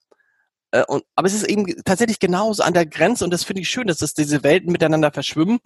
äh, 0.72 0.84
und, 0.86 1.04
aber 1.14 1.26
es 1.26 1.34
ist 1.34 1.44
eben 1.44 1.66
tatsächlich 1.84 2.18
genauso 2.18 2.62
an 2.62 2.74
der 2.74 2.86
Grenze 2.86 3.24
und 3.24 3.30
das 3.30 3.44
finde 3.44 3.62
ich 3.62 3.68
schön, 3.68 3.86
dass 3.86 3.98
das 3.98 4.14
diese 4.14 4.42
Welten 4.42 4.72
miteinander 4.72 5.12
verschwimmen 5.12 5.60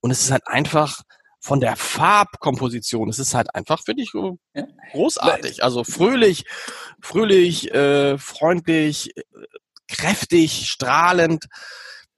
und 0.00 0.10
es 0.10 0.22
ist 0.22 0.30
halt 0.30 0.46
einfach 0.46 1.02
von 1.40 1.60
der 1.60 1.76
Farbkomposition, 1.76 3.08
es 3.08 3.20
ist 3.20 3.34
halt 3.34 3.54
einfach, 3.54 3.80
finde 3.84 4.02
ich, 4.02 4.12
großartig. 4.92 5.62
Also 5.62 5.84
fröhlich, 5.84 6.44
fröhlich, 7.00 7.72
äh, 7.72 8.18
freundlich, 8.18 9.14
kräftig, 9.88 10.68
strahlend. 10.68 11.44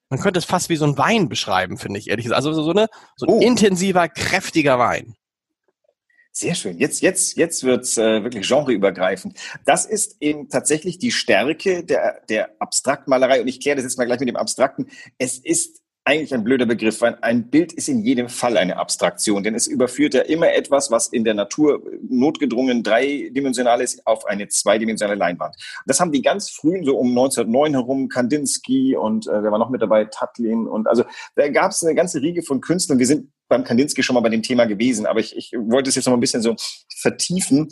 Man 0.09 0.21
könnte 0.21 0.39
es 0.39 0.47
fast 0.47 0.71
wie 0.71 0.77
so 0.77 0.87
ein 0.87 0.97
Wein 0.97 1.29
beschreiben, 1.29 1.77
finde 1.77 1.99
ich 1.99 2.09
ehrlich 2.09 2.25
gesagt. 2.25 2.39
Also 2.39 2.63
so, 2.63 2.71
eine, 2.71 2.87
so 3.17 3.27
ein 3.27 3.35
oh. 3.35 3.41
intensiver, 3.41 4.09
kräftiger 4.09 4.79
Wein. 4.79 5.15
Sehr 6.39 6.55
schön. 6.55 6.79
Jetzt, 6.79 7.03
jetzt, 7.03 7.37
jetzt 7.37 7.65
wird's 7.65 7.99
äh, 7.99 8.23
wirklich 8.23 8.47
genreübergreifend. 8.47 9.37
Das 9.65 9.85
ist 9.85 10.19
eben 10.21 10.49
tatsächlich 10.49 10.99
die 10.99 11.11
Stärke 11.11 11.83
der, 11.83 12.21
der 12.29 12.51
Abstraktmalerei. 12.61 13.41
Und 13.41 13.49
ich 13.49 13.59
kläre 13.61 13.75
das 13.75 13.83
jetzt 13.83 13.99
mal 13.99 14.05
gleich 14.05 14.21
mit 14.21 14.29
dem 14.29 14.37
Abstrakten. 14.37 14.87
Es 15.19 15.39
ist 15.39 15.83
eigentlich 16.09 16.33
ein 16.33 16.43
blöder 16.43 16.65
Begriff, 16.65 17.03
weil 17.03 17.19
ein 17.21 17.51
Bild 17.51 17.75
ist 17.75 17.87
in 17.87 18.03
jedem 18.03 18.31
Fall 18.31 18.57
eine 18.57 18.79
Abstraktion, 18.79 19.43
denn 19.43 19.55
es 19.55 19.67
überführt 19.67 20.15
ja 20.15 20.23
immer 20.23 20.51
etwas, 20.55 20.91
was 20.91 21.09
in 21.09 21.23
der 21.23 21.35
Natur 21.35 21.83
notgedrungen 22.09 22.83
dreidimensional 22.83 23.83
ist, 23.83 24.07
auf 24.07 24.25
eine 24.25 24.49
zweidimensionale 24.49 25.19
Leinwand. 25.19 25.55
Das 25.85 26.01
haben 26.01 26.11
die 26.11 26.23
ganz 26.23 26.49
frühen, 26.49 26.83
so 26.87 26.97
um 26.97 27.09
1909 27.09 27.75
herum, 27.75 28.09
Kandinsky 28.09 28.97
und 28.97 29.27
äh, 29.27 29.43
wer 29.43 29.53
war 29.53 29.59
noch 29.59 29.69
mit 29.69 29.83
dabei, 29.83 30.07
Tatlin 30.07 30.67
und 30.67 30.89
also 30.89 31.05
da 31.37 31.47
gab 31.49 31.73
es 31.73 31.85
eine 31.85 31.95
ganze 31.95 32.23
Riege 32.23 32.43
von 32.43 32.63
Künstlern. 32.63 32.99
Wir 32.99 33.07
sind 33.07 33.31
beim 33.49 33.65
Kandinsky 33.65 34.03
schon 34.03 34.15
mal 34.15 34.21
bei 34.21 34.31
dem 34.31 34.43
Thema 34.43 34.65
gewesen, 34.65 35.05
aber 35.05 35.21
ich, 35.21 35.37
ich 35.37 35.53
wollte 35.59 35.91
es 35.91 35.97
jetzt 35.97 36.07
noch 36.07 36.15
ein 36.15 36.21
bisschen 36.21 36.41
so 36.41 36.57
vertiefen. 36.97 37.69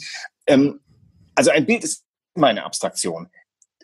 Ähm, 0.47 0.81
also 1.35 1.51
ein 1.53 1.65
Bild 1.65 1.85
ist 1.85 2.05
immer 2.35 2.49
eine 2.49 2.65
Abstraktion. 2.65 3.29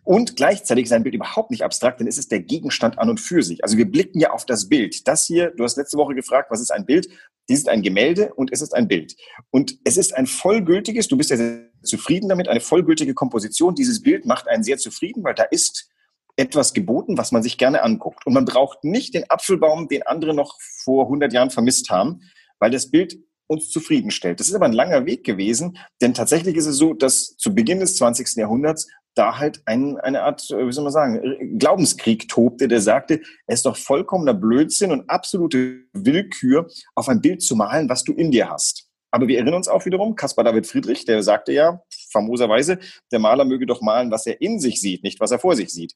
Und 0.04 0.35
gleichzeitig 0.35 0.87
ist 0.87 0.92
ein 0.92 1.04
Bild 1.04 1.14
überhaupt 1.14 1.50
nicht 1.50 1.62
abstrakt, 1.62 2.00
denn 2.00 2.09
es 2.09 2.18
ist 2.18 2.32
der 2.32 2.40
Gegenstand 2.40 2.99
an 2.99 3.09
und 3.09 3.21
für 3.21 3.42
sich. 3.42 3.62
Also 3.62 3.76
wir 3.76 3.88
blicken 3.88 4.18
ja 4.18 4.30
auf 4.30 4.44
das 4.44 4.68
Bild. 4.68 5.06
Das 5.06 5.26
hier, 5.26 5.50
du 5.50 5.62
hast 5.62 5.76
letzte 5.76 5.97
Woche 5.97 6.14
gefragt, 6.14 6.50
was 6.50 6.61
ist 6.61 6.73
ein 6.73 6.87
Bild? 6.87 7.09
Dies 7.49 7.59
ist 7.59 7.68
ein 7.68 7.82
Gemälde 7.82 8.35
und 8.35 8.52
es 8.52 8.62
ist 8.62 8.75
ein 8.75 8.88
Bild. 8.88 9.14
Und 9.50 9.78
es 9.85 9.97
ist 9.97 10.14
ein 10.14 10.26
vollgültiges, 10.26 11.06
du 11.09 11.16
bist 11.16 11.30
ja 11.30 11.37
sehr 11.37 11.68
zufrieden 11.82 12.28
damit, 12.28 12.49
eine 12.49 12.61
vollgültige 12.61 13.14
Komposition. 13.14 13.75
Dieses 13.75 14.02
Bild 14.02 14.26
macht 14.26 14.49
einen 14.49 14.64
sehr 14.64 14.78
zufrieden, 14.78 15.23
weil 15.23 15.35
da 15.35 15.44
ist 15.44 15.88
etwas 16.37 16.73
geboten, 16.73 17.18
was 17.18 17.30
man 17.30 17.42
sich 17.42 17.59
gerne 17.59 17.82
anguckt. 17.82 18.26
Und 18.26 18.32
man 18.32 18.44
braucht 18.44 18.85
nicht 18.85 19.14
den 19.14 19.28
Apfelbaum, 19.30 19.88
den 19.88 20.02
andere 20.02 20.35
noch 20.35 20.59
vor 20.82 21.04
100 21.04 21.32
Jahren 21.32 21.50
vermisst 21.50 21.90
haben, 21.90 22.23
weil 22.59 22.71
das 22.71 22.90
Bild 22.90 23.18
uns 23.47 23.71
zufriedenstellt. 23.71 24.40
Das 24.40 24.49
ist 24.49 24.54
aber 24.54 24.64
ein 24.64 24.73
langer 24.73 25.04
Weg 25.06 25.25
gewesen, 25.25 25.78
denn 26.00 26.14
tatsächlich 26.14 26.56
ist 26.56 26.66
es 26.66 26.76
so, 26.76 26.94
dass 26.94 27.37
zu 27.37 27.54
Beginn 27.54 27.80
des 27.80 27.97
20. 27.97 28.37
Jahrhunderts 28.37 28.88
da 29.14 29.38
halt 29.38 29.62
ein, 29.66 29.99
eine 29.99 30.23
Art, 30.23 30.50
äh, 30.50 30.66
wie 30.66 30.73
soll 30.73 30.85
man 30.85 30.92
sagen, 30.92 31.59
Glaubenskrieg 31.59 32.28
tobte, 32.28 32.69
der 32.69 32.81
sagte, 32.81 33.21
es 33.47 33.61
ist 33.61 33.66
doch 33.66 33.76
vollkommener 33.76 34.35
Blödsinn 34.35 34.90
und 34.90 35.09
absolute 35.11 35.85
Willkür, 35.92 36.69
auf 36.95 37.09
ein 37.09 37.21
Bild 37.21 37.42
zu 37.42 37.57
malen, 37.57 37.88
was 37.88 38.04
du 38.04 38.12
in 38.12 38.31
dir 38.31 38.50
hast. 38.50 38.88
Aber 39.11 39.28
wir 39.28 39.37
erinnern 39.37 39.54
uns 39.54 39.69
auch 39.69 39.85
wiederum, 39.85 40.14
Caspar 40.14 40.45
David 40.45 40.66
Friedrich, 40.66 41.04
der 41.04 41.23
sagte 41.23 41.52
ja 41.52 41.83
famoserweise, 42.11 42.78
der 43.11 43.19
Maler 43.19 43.45
möge 43.45 43.66
doch 43.66 43.83
malen, 43.83 44.11
was 44.11 44.26
er 44.26 44.40
in 44.40 44.59
sich 44.59 44.81
sieht, 44.81 45.02
nicht 45.02 45.21
was 45.21 45.31
er 45.31 45.38
vor 45.38 45.54
sich 45.54 45.71
sieht. 45.71 45.95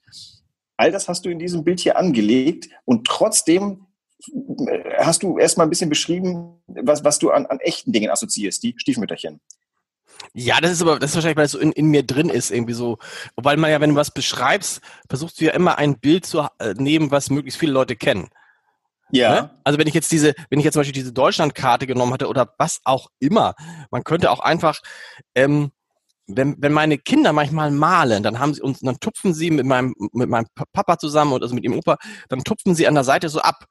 All 0.76 0.90
das 0.90 1.08
hast 1.08 1.24
du 1.24 1.30
in 1.30 1.38
diesem 1.38 1.64
Bild 1.64 1.80
hier 1.80 1.96
angelegt 1.96 2.68
und 2.84 3.06
trotzdem 3.06 3.86
äh, 4.68 4.98
hast 4.98 5.22
du 5.22 5.38
erstmal 5.38 5.66
ein 5.66 5.70
bisschen 5.70 5.88
beschrieben, 5.88 6.60
was, 6.66 7.04
was 7.04 7.18
du 7.18 7.30
an, 7.30 7.46
an 7.46 7.58
echten 7.60 7.92
Dingen 7.92 8.10
assoziierst, 8.10 8.62
die 8.62 8.74
Stiefmütterchen. 8.76 9.40
Ja, 10.34 10.60
das 10.60 10.72
ist 10.72 10.82
aber, 10.82 10.98
das 10.98 11.10
ist 11.10 11.16
wahrscheinlich, 11.16 11.38
weil 11.38 11.46
es 11.46 11.52
so 11.52 11.58
in, 11.58 11.72
in 11.72 11.86
mir 11.86 12.02
drin 12.02 12.28
ist, 12.28 12.50
irgendwie 12.50 12.74
so. 12.74 12.98
Weil 13.36 13.56
man 13.56 13.70
ja, 13.70 13.80
wenn 13.80 13.90
du 13.90 13.96
was 13.96 14.10
beschreibst, 14.10 14.80
versuchst 15.08 15.40
du 15.40 15.46
ja 15.46 15.52
immer 15.52 15.78
ein 15.78 15.98
Bild 15.98 16.26
zu 16.26 16.46
äh, 16.58 16.74
nehmen, 16.74 17.10
was 17.10 17.30
möglichst 17.30 17.58
viele 17.58 17.72
Leute 17.72 17.96
kennen. 17.96 18.28
Ja. 19.10 19.30
Ne? 19.30 19.50
Also 19.64 19.78
wenn 19.78 19.86
ich 19.86 19.94
jetzt 19.94 20.10
diese, 20.12 20.34
wenn 20.50 20.58
ich 20.58 20.64
jetzt 20.64 20.74
zum 20.74 20.80
Beispiel 20.80 20.92
diese 20.92 21.12
Deutschlandkarte 21.12 21.86
genommen 21.86 22.12
hatte 22.12 22.28
oder 22.28 22.52
was 22.58 22.80
auch 22.84 23.08
immer, 23.18 23.54
man 23.90 24.04
könnte 24.04 24.30
auch 24.30 24.40
einfach, 24.40 24.80
ähm, 25.34 25.70
wenn, 26.26 26.56
wenn 26.58 26.72
meine 26.72 26.98
Kinder 26.98 27.32
manchmal 27.32 27.70
malen, 27.70 28.22
dann 28.22 28.38
haben 28.40 28.52
sie 28.52 28.60
uns, 28.60 28.80
dann 28.80 28.98
tupfen 28.98 29.32
sie 29.32 29.50
mit 29.50 29.64
meinem, 29.64 29.94
mit 30.12 30.28
meinem 30.28 30.46
Papa 30.72 30.98
zusammen 30.98 31.32
und 31.32 31.42
also 31.42 31.54
mit 31.54 31.64
ihrem 31.64 31.78
Opa, 31.78 31.98
dann 32.28 32.40
tupfen 32.40 32.74
sie 32.74 32.88
an 32.88 32.94
der 32.94 33.04
Seite 33.04 33.28
so 33.28 33.40
ab. 33.40 33.66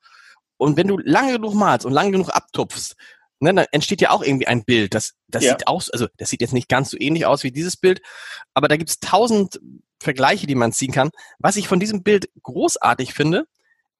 Und 0.57 0.77
wenn 0.77 0.87
du 0.87 0.97
lange 0.97 1.33
genug 1.33 1.53
malst 1.53 1.85
und 1.85 1.91
lange 1.91 2.11
genug 2.11 2.29
abtupfst, 2.29 2.95
ne, 3.39 3.53
dann 3.53 3.65
entsteht 3.71 4.01
ja 4.01 4.11
auch 4.11 4.23
irgendwie 4.23 4.47
ein 4.47 4.63
Bild. 4.63 4.93
Das, 4.93 5.13
das 5.27 5.43
ja. 5.43 5.51
sieht 5.51 5.67
aus, 5.67 5.89
also 5.89 6.07
das 6.17 6.29
sieht 6.29 6.41
jetzt 6.41 6.53
nicht 6.53 6.69
ganz 6.69 6.89
so 6.89 6.97
ähnlich 6.99 7.25
aus 7.25 7.43
wie 7.43 7.51
dieses 7.51 7.77
Bild, 7.77 8.01
aber 8.53 8.67
da 8.67 8.77
gibt's 8.77 8.99
tausend 8.99 9.59
Vergleiche, 9.99 10.47
die 10.47 10.55
man 10.55 10.71
ziehen 10.71 10.91
kann. 10.91 11.09
Was 11.39 11.55
ich 11.55 11.67
von 11.67 11.79
diesem 11.79 12.03
Bild 12.03 12.29
großartig 12.43 13.13
finde, 13.13 13.45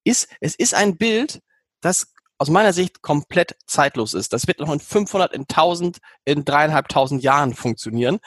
ist, 0.04 0.28
es 0.40 0.56
ist 0.56 0.74
ein 0.74 0.98
Bild, 0.98 1.42
das 1.82 2.14
aus 2.38 2.50
meiner 2.50 2.74
Sicht 2.74 3.02
komplett 3.02 3.56
zeitlos 3.66 4.14
ist. 4.14 4.34
Das 4.34 4.48
wird 4.48 4.60
noch 4.60 4.72
in 4.72 4.80
500, 4.80 5.34
in 5.34 5.42
1000, 5.42 6.00
in 6.26 6.44
dreieinhalbtausend 6.44 7.24
Jahren 7.24 7.54
funktionieren, 7.54 8.20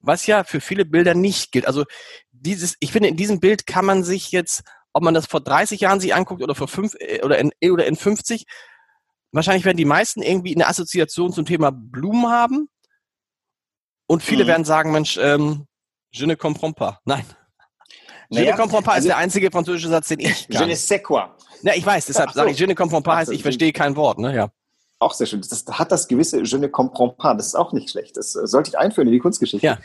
was 0.00 0.26
ja 0.26 0.44
für 0.44 0.60
viele 0.60 0.84
Bilder 0.84 1.14
nicht 1.14 1.52
gilt. 1.52 1.66
Also 1.66 1.84
dieses, 2.32 2.76
ich 2.80 2.92
finde, 2.92 3.08
in 3.08 3.16
diesem 3.16 3.40
Bild 3.40 3.66
kann 3.66 3.84
man 3.84 4.02
sich 4.02 4.32
jetzt, 4.32 4.64
ob 4.92 5.04
man 5.04 5.14
das 5.14 5.26
vor 5.26 5.40
30 5.40 5.80
Jahren 5.80 6.00
sich 6.00 6.14
anguckt 6.14 6.42
oder 6.42 6.54
vor 6.54 6.68
fünf 6.68 6.94
äh, 6.98 7.22
oder 7.22 7.38
in, 7.38 7.52
oder 7.70 7.86
in 7.86 7.96
50, 7.96 8.46
wahrscheinlich 9.32 9.64
werden 9.64 9.76
die 9.76 9.84
meisten 9.84 10.22
irgendwie 10.22 10.54
eine 10.54 10.68
Assoziation 10.68 11.32
zum 11.32 11.44
Thema 11.44 11.70
Blumen 11.72 12.26
haben. 12.28 12.68
Und 14.06 14.22
viele 14.22 14.44
mhm. 14.44 14.48
werden 14.48 14.64
sagen, 14.64 14.92
Mensch, 14.92 15.18
ähm, 15.20 15.66
je 16.10 16.26
ne 16.26 16.36
comprends 16.36 16.74
pas. 16.76 16.98
Nein. 17.04 17.24
Naja, 18.28 18.46
je 18.46 18.50
ne 18.52 18.56
comprends 18.56 18.84
pas 18.84 18.94
also, 18.94 19.08
ist 19.08 19.08
der 19.08 19.16
einzige 19.16 19.50
französische 19.50 19.88
Satz, 19.88 20.08
den 20.08 20.20
ich 20.20 20.48
kann. 20.48 20.62
Je 20.62 20.66
ne 20.68 20.76
sais 20.76 21.02
quoi. 21.02 21.28
Ja, 21.62 21.74
ich 21.74 21.84
weiß, 21.84 22.06
deshalb 22.06 22.30
so. 22.30 22.36
sage 22.36 22.50
ich, 22.50 22.58
je 22.58 22.66
ne 22.66 22.74
comprends 22.74 23.02
pas 23.02 23.16
heißt, 23.16 23.32
ich 23.32 23.42
verstehe 23.42 23.72
kein 23.72 23.96
Wort, 23.96 24.18
ne, 24.18 24.34
ja. 24.34 24.50
Auch 24.98 25.14
sehr 25.14 25.26
schön. 25.26 25.40
Das 25.40 25.64
hat 25.66 25.90
das 25.90 26.06
gewisse 26.06 26.42
Je 26.42 26.58
ne 26.58 26.68
comprends 26.68 27.16
pas. 27.16 27.36
Das 27.36 27.46
ist 27.48 27.54
auch 27.56 27.72
nicht 27.72 27.90
schlecht. 27.90 28.16
Das 28.16 28.32
sollte 28.32 28.70
ich 28.70 28.78
einführen 28.78 29.08
in 29.08 29.12
die 29.12 29.18
Kunstgeschichte. 29.18 29.66
Ja. 29.66 29.78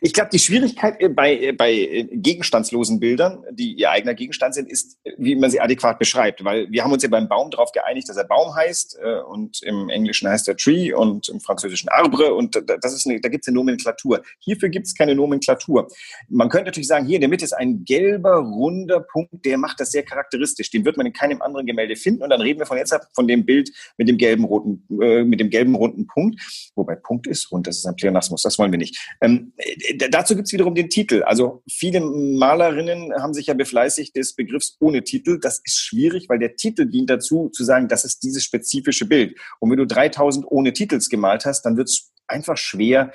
Ich 0.00 0.12
glaube, 0.12 0.30
die 0.32 0.38
Schwierigkeit 0.38 1.00
äh, 1.00 1.08
bei, 1.08 1.36
äh, 1.36 1.52
bei 1.52 1.72
äh, 1.72 2.04
gegenstandslosen 2.04 3.00
Bildern, 3.00 3.44
die 3.50 3.74
ihr 3.74 3.90
eigener 3.90 4.14
Gegenstand 4.14 4.54
sind, 4.54 4.70
ist, 4.70 4.98
wie 5.18 5.34
man 5.34 5.50
sie 5.50 5.60
adäquat 5.60 5.98
beschreibt. 5.98 6.44
Weil 6.44 6.70
wir 6.70 6.84
haben 6.84 6.92
uns 6.92 7.02
ja 7.02 7.08
beim 7.08 7.28
Baum 7.28 7.50
darauf 7.50 7.72
geeinigt, 7.72 8.08
dass 8.08 8.16
er 8.16 8.24
Baum 8.24 8.54
heißt 8.54 8.98
und 9.28 9.62
im 9.62 9.88
Englischen 9.88 10.28
heißt 10.28 10.48
er 10.48 10.56
Tree 10.56 10.92
und 10.92 11.28
im 11.28 11.40
Französischen 11.40 11.88
Arbre 11.88 12.34
und 12.34 12.60
das 12.80 12.92
ist 12.92 13.06
eine, 13.06 13.20
da 13.20 13.28
gibt 13.28 13.44
es 13.44 13.48
eine 13.48 13.56
Nomenklatur. 13.56 14.22
Hierfür 14.40 14.68
gibt 14.68 14.86
es 14.86 14.94
keine 14.94 15.14
Nomenklatur. 15.14 15.88
Man 16.28 16.48
könnte 16.48 16.66
natürlich 16.66 16.88
sagen, 16.88 17.06
hier 17.06 17.16
in 17.16 17.20
der 17.20 17.30
Mitte 17.30 17.44
ist 17.44 17.52
ein 17.52 17.84
gelber, 17.84 18.36
runder 18.36 19.00
Punkt, 19.00 19.44
der 19.44 19.58
macht 19.58 19.80
das 19.80 19.90
sehr 19.90 20.02
charakteristisch. 20.02 20.70
Den 20.70 20.84
wird 20.84 20.96
man 20.96 21.06
in 21.06 21.12
keinem 21.12 21.42
anderen 21.42 21.66
Gemälde 21.66 21.96
finden 21.96 22.22
und 22.22 22.30
dann 22.30 22.40
reden 22.40 22.58
wir 22.58 22.66
von 22.66 22.78
jetzt 22.78 22.92
ab 22.92 23.08
von 23.14 23.28
dem 23.28 23.44
Bild 23.44 23.70
mit 23.98 24.08
dem 24.08 24.18
gelben, 24.18 24.44
roten, 24.44 24.86
äh, 25.00 25.24
mit 25.24 25.40
dem 25.40 25.50
gelben, 25.50 25.74
runden 25.74 26.06
Punkt. 26.06 26.40
Wobei 26.74 26.94
Punkt 26.96 27.26
ist 27.26 27.50
rund, 27.50 27.66
das 27.66 27.78
ist 27.78 27.86
ein 27.86 27.96
Pleonasmus, 27.96 28.42
das 28.42 28.58
wollen 28.58 28.72
wir 28.72 28.78
nicht. 28.78 28.98
Ähm, 29.20 29.52
äh, 29.56 29.76
dazu 30.10 30.34
gibt 30.34 30.46
es 30.46 30.52
wiederum 30.52 30.74
den 30.74 30.88
Titel. 30.88 31.22
Also 31.22 31.62
viele 31.70 32.00
Malerinnen 32.00 33.12
haben 33.14 33.34
sich 33.34 33.46
ja 33.46 33.54
befleißigt 33.54 34.14
des 34.16 34.34
Begriffs 34.34 34.76
ohne 34.80 35.02
Titel. 35.04 35.38
Das 35.40 35.60
ist 35.64 35.78
schwierig, 35.78 36.28
weil 36.28 36.38
der 36.38 36.56
Titel 36.56 36.86
dient 36.86 37.10
dazu, 37.10 37.48
zu 37.50 37.64
sagen, 37.64 37.88
das 37.88 38.04
ist 38.04 38.22
dieses 38.22 38.44
spezifische 38.44 39.06
Bild. 39.06 39.38
Und 39.60 39.70
wenn 39.70 39.78
du 39.78 39.86
3000 39.86 40.46
ohne 40.48 40.72
Titels 40.72 41.08
gemalt 41.08 41.44
hast, 41.44 41.62
dann 41.62 41.76
wird 41.76 41.88
es 41.88 42.12
einfach 42.26 42.56
schwer, 42.56 43.12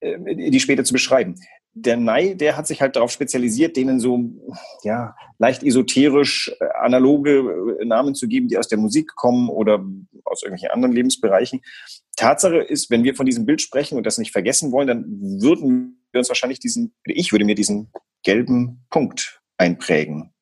äh, 0.00 0.50
die 0.50 0.60
später 0.60 0.84
zu 0.84 0.92
beschreiben. 0.92 1.34
Der 1.82 1.96
Nei, 1.96 2.34
der 2.34 2.56
hat 2.56 2.66
sich 2.66 2.80
halt 2.80 2.96
darauf 2.96 3.10
spezialisiert, 3.10 3.76
denen 3.76 4.00
so 4.00 4.18
ja 4.82 5.14
leicht 5.38 5.62
esoterisch 5.62 6.50
äh, 6.60 6.64
analoge 6.80 7.78
Namen 7.84 8.14
zu 8.14 8.28
geben, 8.28 8.48
die 8.48 8.58
aus 8.58 8.68
der 8.68 8.78
Musik 8.78 9.14
kommen 9.14 9.48
oder 9.48 9.84
aus 10.24 10.42
irgendwelchen 10.42 10.70
anderen 10.70 10.94
Lebensbereichen. 10.94 11.60
Tatsache 12.16 12.58
ist, 12.58 12.90
wenn 12.90 13.04
wir 13.04 13.14
von 13.14 13.26
diesem 13.26 13.46
Bild 13.46 13.62
sprechen 13.62 13.96
und 13.96 14.04
das 14.04 14.18
nicht 14.18 14.32
vergessen 14.32 14.72
wollen, 14.72 14.88
dann 14.88 15.04
würden 15.40 16.04
wir 16.10 16.18
uns 16.18 16.28
wahrscheinlich 16.28 16.58
diesen, 16.58 16.94
ich 17.04 17.32
würde 17.32 17.44
mir 17.44 17.54
diesen 17.54 17.92
gelben 18.24 18.84
Punkt 18.90 19.40
einprägen. 19.56 20.32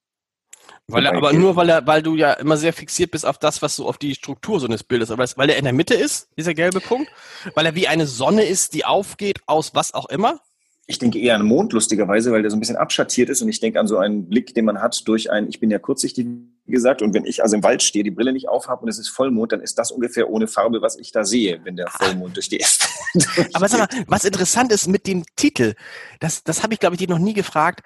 Weil 0.88 1.04
er, 1.04 1.16
aber 1.16 1.32
nur 1.32 1.56
weil 1.56 1.68
er, 1.68 1.86
weil 1.86 2.00
du 2.00 2.14
ja 2.14 2.32
immer 2.34 2.56
sehr 2.56 2.72
fixiert 2.72 3.10
bist 3.10 3.26
auf 3.26 3.38
das, 3.38 3.60
was 3.60 3.74
so 3.74 3.88
auf 3.88 3.98
die 3.98 4.14
Struktur 4.14 4.60
so 4.60 4.66
eines 4.66 4.84
Bildes, 4.84 5.10
aber 5.10 5.24
das, 5.24 5.36
weil 5.36 5.50
er 5.50 5.56
in 5.56 5.64
der 5.64 5.72
Mitte 5.72 5.94
ist, 5.94 6.28
dieser 6.38 6.54
gelbe 6.54 6.80
Punkt, 6.80 7.10
weil 7.54 7.66
er 7.66 7.74
wie 7.74 7.88
eine 7.88 8.06
Sonne 8.06 8.44
ist, 8.44 8.72
die 8.72 8.84
aufgeht 8.84 9.40
aus 9.46 9.74
was 9.74 9.94
auch 9.94 10.06
immer. 10.06 10.40
Ich 10.88 11.00
denke 11.00 11.18
eher 11.18 11.34
an 11.34 11.40
den 11.40 11.48
Mond, 11.48 11.72
lustigerweise, 11.72 12.30
weil 12.30 12.42
der 12.42 12.50
so 12.50 12.56
ein 12.56 12.60
bisschen 12.60 12.76
abschattiert 12.76 13.28
ist 13.28 13.42
und 13.42 13.48
ich 13.48 13.58
denke 13.58 13.80
an 13.80 13.88
so 13.88 13.98
einen 13.98 14.28
Blick, 14.28 14.54
den 14.54 14.64
man 14.64 14.80
hat 14.80 15.06
durch 15.08 15.32
ein, 15.32 15.48
ich 15.48 15.58
bin 15.58 15.68
ja 15.68 15.80
kurzsichtig, 15.80 16.26
wie 16.64 16.72
gesagt, 16.72 17.02
und 17.02 17.12
wenn 17.12 17.24
ich 17.24 17.42
also 17.42 17.56
im 17.56 17.64
Wald 17.64 17.82
stehe, 17.82 18.04
die 18.04 18.12
Brille 18.12 18.32
nicht 18.32 18.48
aufhabe 18.48 18.82
und 18.82 18.88
es 18.88 18.98
ist 18.98 19.08
Vollmond, 19.08 19.50
dann 19.50 19.60
ist 19.60 19.78
das 19.78 19.90
ungefähr 19.90 20.30
ohne 20.30 20.46
Farbe, 20.46 20.82
was 20.82 20.96
ich 20.96 21.10
da 21.10 21.24
sehe, 21.24 21.60
wenn 21.64 21.74
der 21.74 21.88
Vollmond 21.88 22.36
durch 22.36 22.48
die 22.48 22.58
ist. 22.58 22.88
Aber 23.52 23.68
sag 23.68 23.80
mal, 23.80 24.04
was 24.06 24.24
interessant 24.24 24.70
ist 24.70 24.86
mit 24.86 25.08
dem 25.08 25.24
Titel, 25.34 25.74
das, 26.20 26.44
das 26.44 26.62
habe 26.62 26.74
ich, 26.74 26.78
glaube 26.78 26.94
ich, 26.94 26.98
dir 26.98 27.08
noch 27.08 27.18
nie 27.18 27.34
gefragt. 27.34 27.80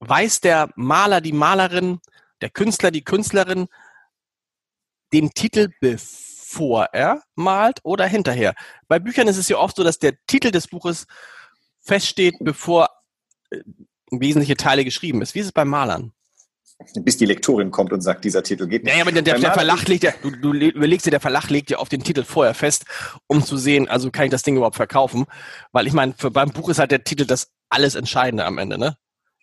Weiß 0.00 0.40
der 0.40 0.70
Maler, 0.74 1.20
die 1.20 1.32
Malerin, 1.32 2.00
der 2.40 2.50
Künstler, 2.50 2.90
die 2.90 3.04
Künstlerin 3.04 3.68
den 5.12 5.30
Titel 5.30 5.68
bevor 5.80 6.86
er 6.92 7.22
malt 7.36 7.78
oder 7.84 8.06
hinterher? 8.06 8.54
Bei 8.88 8.98
Büchern 8.98 9.28
ist 9.28 9.36
es 9.36 9.48
ja 9.48 9.56
oft 9.56 9.76
so, 9.76 9.84
dass 9.84 10.00
der 10.00 10.14
Titel 10.26 10.50
des 10.50 10.66
Buches 10.66 11.06
feststeht, 11.84 12.36
bevor 12.40 12.88
äh, 13.50 13.58
wesentliche 14.10 14.56
Teile 14.56 14.84
geschrieben 14.84 15.22
ist. 15.22 15.34
Wie 15.34 15.40
ist 15.40 15.46
es 15.46 15.52
bei 15.52 15.64
Malern? 15.64 16.12
Bis 17.02 17.16
die 17.16 17.26
Lektorin 17.26 17.70
kommt 17.70 17.92
und 17.92 18.00
sagt, 18.00 18.24
dieser 18.24 18.42
Titel 18.42 18.66
geht 18.66 18.84
nicht. 18.84 18.94
Ja, 18.94 19.02
aber 19.02 19.12
der, 19.12 19.22
der, 19.22 19.38
der 19.38 19.52
Verlag 19.52 19.86
legt 19.86 20.02
ja, 20.02 20.12
du, 20.22 20.30
du 20.30 20.52
überlegst 20.52 21.06
dir, 21.06 21.12
der 21.12 21.20
Verlag 21.20 21.48
legt 21.48 21.70
ja 21.70 21.78
auf 21.78 21.88
den 21.88 22.02
Titel 22.02 22.24
vorher 22.24 22.52
fest, 22.52 22.84
um 23.28 23.44
zu 23.44 23.56
sehen, 23.56 23.88
also 23.88 24.10
kann 24.10 24.24
ich 24.24 24.30
das 24.32 24.42
Ding 24.42 24.56
überhaupt 24.56 24.76
verkaufen? 24.76 25.26
Weil 25.70 25.86
ich 25.86 25.92
meine, 25.92 26.14
beim 26.14 26.50
Buch 26.50 26.68
ist 26.68 26.80
halt 26.80 26.90
der 26.90 27.04
Titel 27.04 27.26
das 27.26 27.52
alles 27.68 27.94
Entscheidende 27.94 28.44
am 28.44 28.58
Ende, 28.58 28.76
ne? 28.76 28.96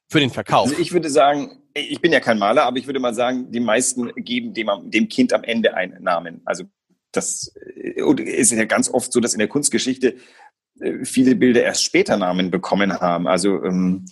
Für 0.10 0.20
den 0.20 0.30
Verkauf. 0.30 0.68
Also 0.68 0.82
ich 0.82 0.92
würde 0.92 1.10
sagen, 1.10 1.62
ich 1.74 2.02
bin 2.02 2.12
ja 2.12 2.20
kein 2.20 2.38
Maler, 2.38 2.64
aber 2.64 2.78
ich 2.78 2.86
würde 2.86 3.00
mal 3.00 3.14
sagen, 3.14 3.50
die 3.50 3.62
meisten 3.62 4.14
geben 4.16 4.54
dem, 4.54 4.70
dem 4.84 5.08
Kind 5.08 5.32
am 5.32 5.44
Ende 5.44 5.74
einen 5.74 6.04
Namen. 6.04 6.42
Also 6.44 6.66
das 7.14 7.54
äh, 7.76 8.22
ist 8.22 8.52
ja 8.52 8.66
ganz 8.66 8.90
oft 8.90 9.12
so, 9.12 9.22
dass 9.22 9.34
in 9.34 9.40
der 9.40 9.48
Kunstgeschichte 9.48 10.16
viele 11.04 11.36
Bilder 11.36 11.64
erst 11.64 11.84
später 11.84 12.18
Namen 12.18 12.52
bekommen 12.52 13.00
haben. 13.00 13.28
Also 13.28 13.64
ähm, 13.64 14.06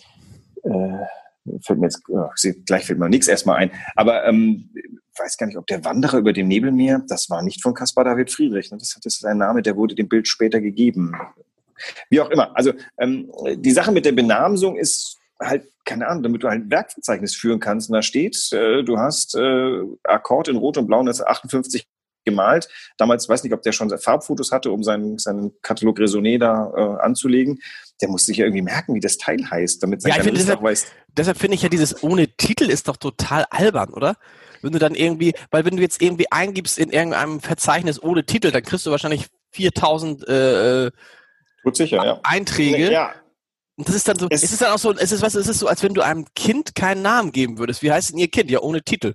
äh, 0.62 1.58
fällt 1.64 1.78
mir 1.80 1.86
jetzt, 1.86 2.02
oh, 2.08 2.28
gleich 2.66 2.86
fällt 2.86 2.98
mir 2.98 3.08
nichts 3.08 3.28
erstmal 3.28 3.56
ein. 3.56 3.70
Aber 3.96 4.26
ähm, 4.26 4.70
weiß 5.18 5.36
gar 5.36 5.46
nicht, 5.46 5.56
ob 5.56 5.66
der 5.66 5.84
Wanderer 5.84 6.18
über 6.18 6.32
dem 6.32 6.48
Nebelmeer, 6.48 7.02
das 7.08 7.30
war 7.30 7.42
nicht 7.42 7.62
von 7.62 7.74
Caspar 7.74 8.04
David 8.04 8.30
Friedrich. 8.30 8.70
Ne? 8.70 8.78
Das, 8.78 8.98
das 9.02 9.16
ist 9.16 9.24
ein 9.24 9.38
Name, 9.38 9.62
der 9.62 9.76
wurde 9.76 9.94
dem 9.94 10.08
Bild 10.08 10.28
später 10.28 10.60
gegeben. 10.60 11.12
Wie 12.10 12.20
auch 12.20 12.30
immer. 12.30 12.56
Also 12.56 12.72
ähm, 12.98 13.30
die 13.56 13.70
Sache 13.70 13.92
mit 13.92 14.04
der 14.04 14.12
Benamsung 14.12 14.76
ist 14.76 15.18
halt, 15.40 15.64
keine 15.84 16.06
Ahnung, 16.06 16.22
damit 16.22 16.42
du 16.42 16.48
halt 16.48 16.64
ein 16.64 16.70
Werkverzeichnis 16.70 17.34
führen 17.34 17.60
kannst. 17.60 17.88
Und 17.88 17.94
da 17.94 18.02
steht, 18.02 18.52
äh, 18.52 18.82
du 18.82 18.98
hast 18.98 19.34
äh, 19.34 19.82
Akkord 20.04 20.48
in 20.48 20.56
Rot 20.56 20.76
und 20.76 20.86
Blau 20.86 21.00
1958 21.00 21.86
gemalt. 22.24 22.68
Damals 22.96 23.28
weiß 23.28 23.42
nicht, 23.44 23.52
ob 23.52 23.62
der 23.62 23.72
schon 23.72 23.90
Farbfotos 23.98 24.52
hatte, 24.52 24.70
um 24.70 24.82
seinen, 24.82 25.18
seinen 25.18 25.52
Katalog 25.62 25.98
Raisonné 25.98 26.38
da 26.38 26.72
äh, 26.76 27.02
anzulegen. 27.02 27.60
Der 28.00 28.08
muss 28.08 28.26
sich 28.26 28.38
ja 28.38 28.46
irgendwie 28.46 28.62
merken, 28.62 28.94
wie 28.94 29.00
das 29.00 29.18
Teil 29.18 29.50
heißt, 29.50 29.82
damit 29.82 30.02
sein 30.02 30.12
ja, 30.12 30.22
finde, 30.22 30.40
deshalb, 30.40 30.62
weiß. 30.62 30.86
Deshalb 31.16 31.38
finde 31.38 31.54
ich 31.56 31.62
ja 31.62 31.68
dieses 31.68 32.02
ohne 32.02 32.28
Titel 32.28 32.70
ist 32.70 32.88
doch 32.88 32.96
total 32.96 33.44
albern, 33.50 33.92
oder? 33.92 34.16
Wenn 34.62 34.72
du 34.72 34.78
dann 34.78 34.94
irgendwie, 34.94 35.34
weil 35.50 35.64
wenn 35.64 35.76
du 35.76 35.82
jetzt 35.82 36.02
irgendwie 36.02 36.30
eingibst 36.30 36.78
in 36.78 36.90
irgendeinem 36.90 37.40
Verzeichnis 37.40 38.02
ohne 38.02 38.24
Titel, 38.24 38.50
dann 38.50 38.62
kriegst 38.62 38.86
du 38.86 38.90
wahrscheinlich 38.90 39.26
4000 39.52 40.28
äh, 40.28 40.90
Gut 41.62 41.76
sicher, 41.76 42.04
ja. 42.04 42.20
Einträge. 42.22 42.90
Ja. 42.90 43.14
Und 43.76 43.88
das 43.88 43.94
ist 43.94 44.08
dann 44.08 44.18
so, 44.18 44.26
es, 44.30 44.42
es 44.42 44.52
ist 44.52 44.62
dann 44.62 44.72
auch 44.72 44.78
so, 44.78 44.92
es 44.92 45.12
ist 45.12 45.22
was, 45.22 45.34
es 45.34 45.48
ist 45.48 45.58
so, 45.58 45.66
als 45.66 45.82
wenn 45.82 45.94
du 45.94 46.02
einem 46.02 46.26
Kind 46.34 46.74
keinen 46.74 47.02
Namen 47.02 47.32
geben 47.32 47.58
würdest. 47.58 47.82
Wie 47.82 47.90
heißt 47.90 48.10
denn 48.10 48.18
ihr 48.18 48.28
Kind? 48.28 48.50
Ja, 48.50 48.60
ohne 48.60 48.82
Titel. 48.82 49.14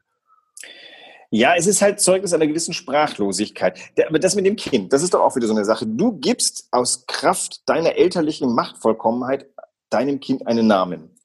Ja, 1.32 1.56
es 1.56 1.68
ist 1.68 1.82
halt 1.82 2.00
Zeugnis 2.00 2.34
einer 2.34 2.48
gewissen 2.48 2.74
Sprachlosigkeit. 2.74 3.80
aber 4.08 4.20
das 4.20 4.36
mit 4.36 4.46
dem 4.46 4.56
Kind, 4.56 4.94
das 4.94 5.04
ist 5.04 5.14
doch 5.14 5.22
auch 5.22 5.36
wieder 5.36 5.48
so 5.48 5.54
eine 5.54 5.66
Sache. 5.66 5.86
Du 5.86 6.14
gibst 6.14 6.68
aus 6.72 7.06
Kraft 7.08 7.68
deiner 7.68 7.96
elterlichen 7.96 8.54
Machtvollkommenheit 8.54 9.48
deinem 9.90 10.20
Kind 10.20 10.48
einen 10.48 10.68
Namen. 10.68 11.16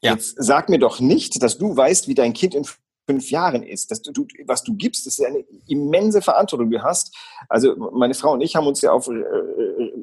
Ja. 0.00 0.12
Jetzt 0.12 0.36
sag 0.38 0.68
mir 0.68 0.78
doch 0.78 1.00
nicht, 1.00 1.42
dass 1.42 1.58
du 1.58 1.76
weißt, 1.76 2.08
wie 2.08 2.14
dein 2.14 2.32
Kind 2.32 2.54
in 2.54 2.64
fünf 3.08 3.30
Jahren 3.30 3.62
ist. 3.62 3.90
Dass 3.90 4.02
du, 4.02 4.26
was 4.46 4.62
du 4.62 4.74
gibst, 4.74 5.06
das 5.06 5.18
ist 5.18 5.24
eine 5.24 5.44
immense 5.66 6.22
Verantwortung, 6.22 6.70
die 6.70 6.76
du 6.76 6.82
hast. 6.82 7.16
Also 7.48 7.74
meine 7.92 8.14
Frau 8.14 8.32
und 8.32 8.42
ich 8.42 8.54
haben 8.54 8.66
uns 8.66 8.80
ja 8.82 8.92
auf 8.92 9.08
äh, 9.08 9.12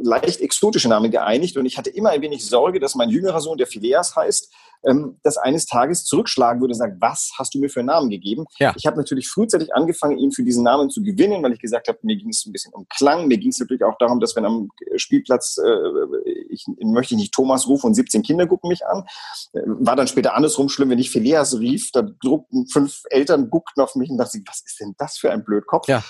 leicht 0.05 0.41
exotische 0.41 0.87
Namen 0.87 1.11
geeinigt 1.11 1.57
und 1.57 1.65
ich 1.65 1.77
hatte 1.77 1.89
immer 1.89 2.11
ein 2.11 2.21
wenig 2.21 2.45
Sorge, 2.45 2.79
dass 2.79 2.95
mein 2.95 3.09
jüngerer 3.09 3.41
Sohn, 3.41 3.57
der 3.57 3.67
Phileas 3.67 4.15
heißt, 4.15 4.53
ähm, 4.85 5.17
das 5.23 5.37
eines 5.37 5.65
Tages 5.65 6.05
zurückschlagen 6.05 6.61
würde 6.61 6.73
und 6.73 6.77
sagen, 6.77 6.97
was 6.99 7.31
hast 7.37 7.53
du 7.53 7.59
mir 7.59 7.69
für 7.69 7.79
einen 7.79 7.87
Namen 7.87 8.09
gegeben? 8.09 8.45
Ja. 8.59 8.73
Ich 8.77 8.85
habe 8.85 8.97
natürlich 8.97 9.27
frühzeitig 9.27 9.73
angefangen, 9.73 10.17
ihn 10.17 10.31
für 10.31 10.43
diesen 10.43 10.63
Namen 10.63 10.89
zu 10.89 11.01
gewinnen, 11.01 11.41
weil 11.43 11.53
ich 11.53 11.59
gesagt 11.59 11.87
habe, 11.87 11.97
mir 12.03 12.15
ging 12.15 12.29
es 12.29 12.45
ein 12.45 12.51
bisschen 12.51 12.73
um 12.73 12.85
Klang, 12.89 13.27
mir 13.27 13.37
ging 13.37 13.49
es 13.49 13.59
natürlich 13.59 13.83
auch 13.83 13.97
darum, 13.99 14.19
dass 14.19 14.35
wenn 14.35 14.45
am 14.45 14.69
Spielplatz, 14.95 15.57
äh, 15.57 16.31
ich 16.49 16.65
möchte 16.79 17.15
nicht 17.15 17.33
Thomas 17.33 17.67
rufen 17.67 17.87
und 17.87 17.95
17 17.95 18.21
Kinder 18.21 18.47
gucken 18.47 18.69
mich 18.69 18.85
an. 18.85 19.05
Äh, 19.53 19.61
war 19.65 19.95
dann 19.95 20.07
später 20.07 20.35
andersrum 20.35 20.69
schlimm, 20.69 20.89
wenn 20.89 20.99
ich 20.99 21.09
Phileas 21.09 21.57
rief, 21.57 21.91
da 21.91 22.03
druckten 22.03 22.67
fünf 22.67 23.03
Eltern, 23.09 23.49
guckten 23.49 23.81
auf 23.81 23.95
mich 23.95 24.09
und 24.09 24.17
dachten, 24.17 24.43
was 24.45 24.61
ist 24.65 24.79
denn 24.79 24.93
das 24.97 25.17
für 25.17 25.31
ein 25.31 25.43
Blödkopf? 25.43 25.87
Ja. 25.87 26.03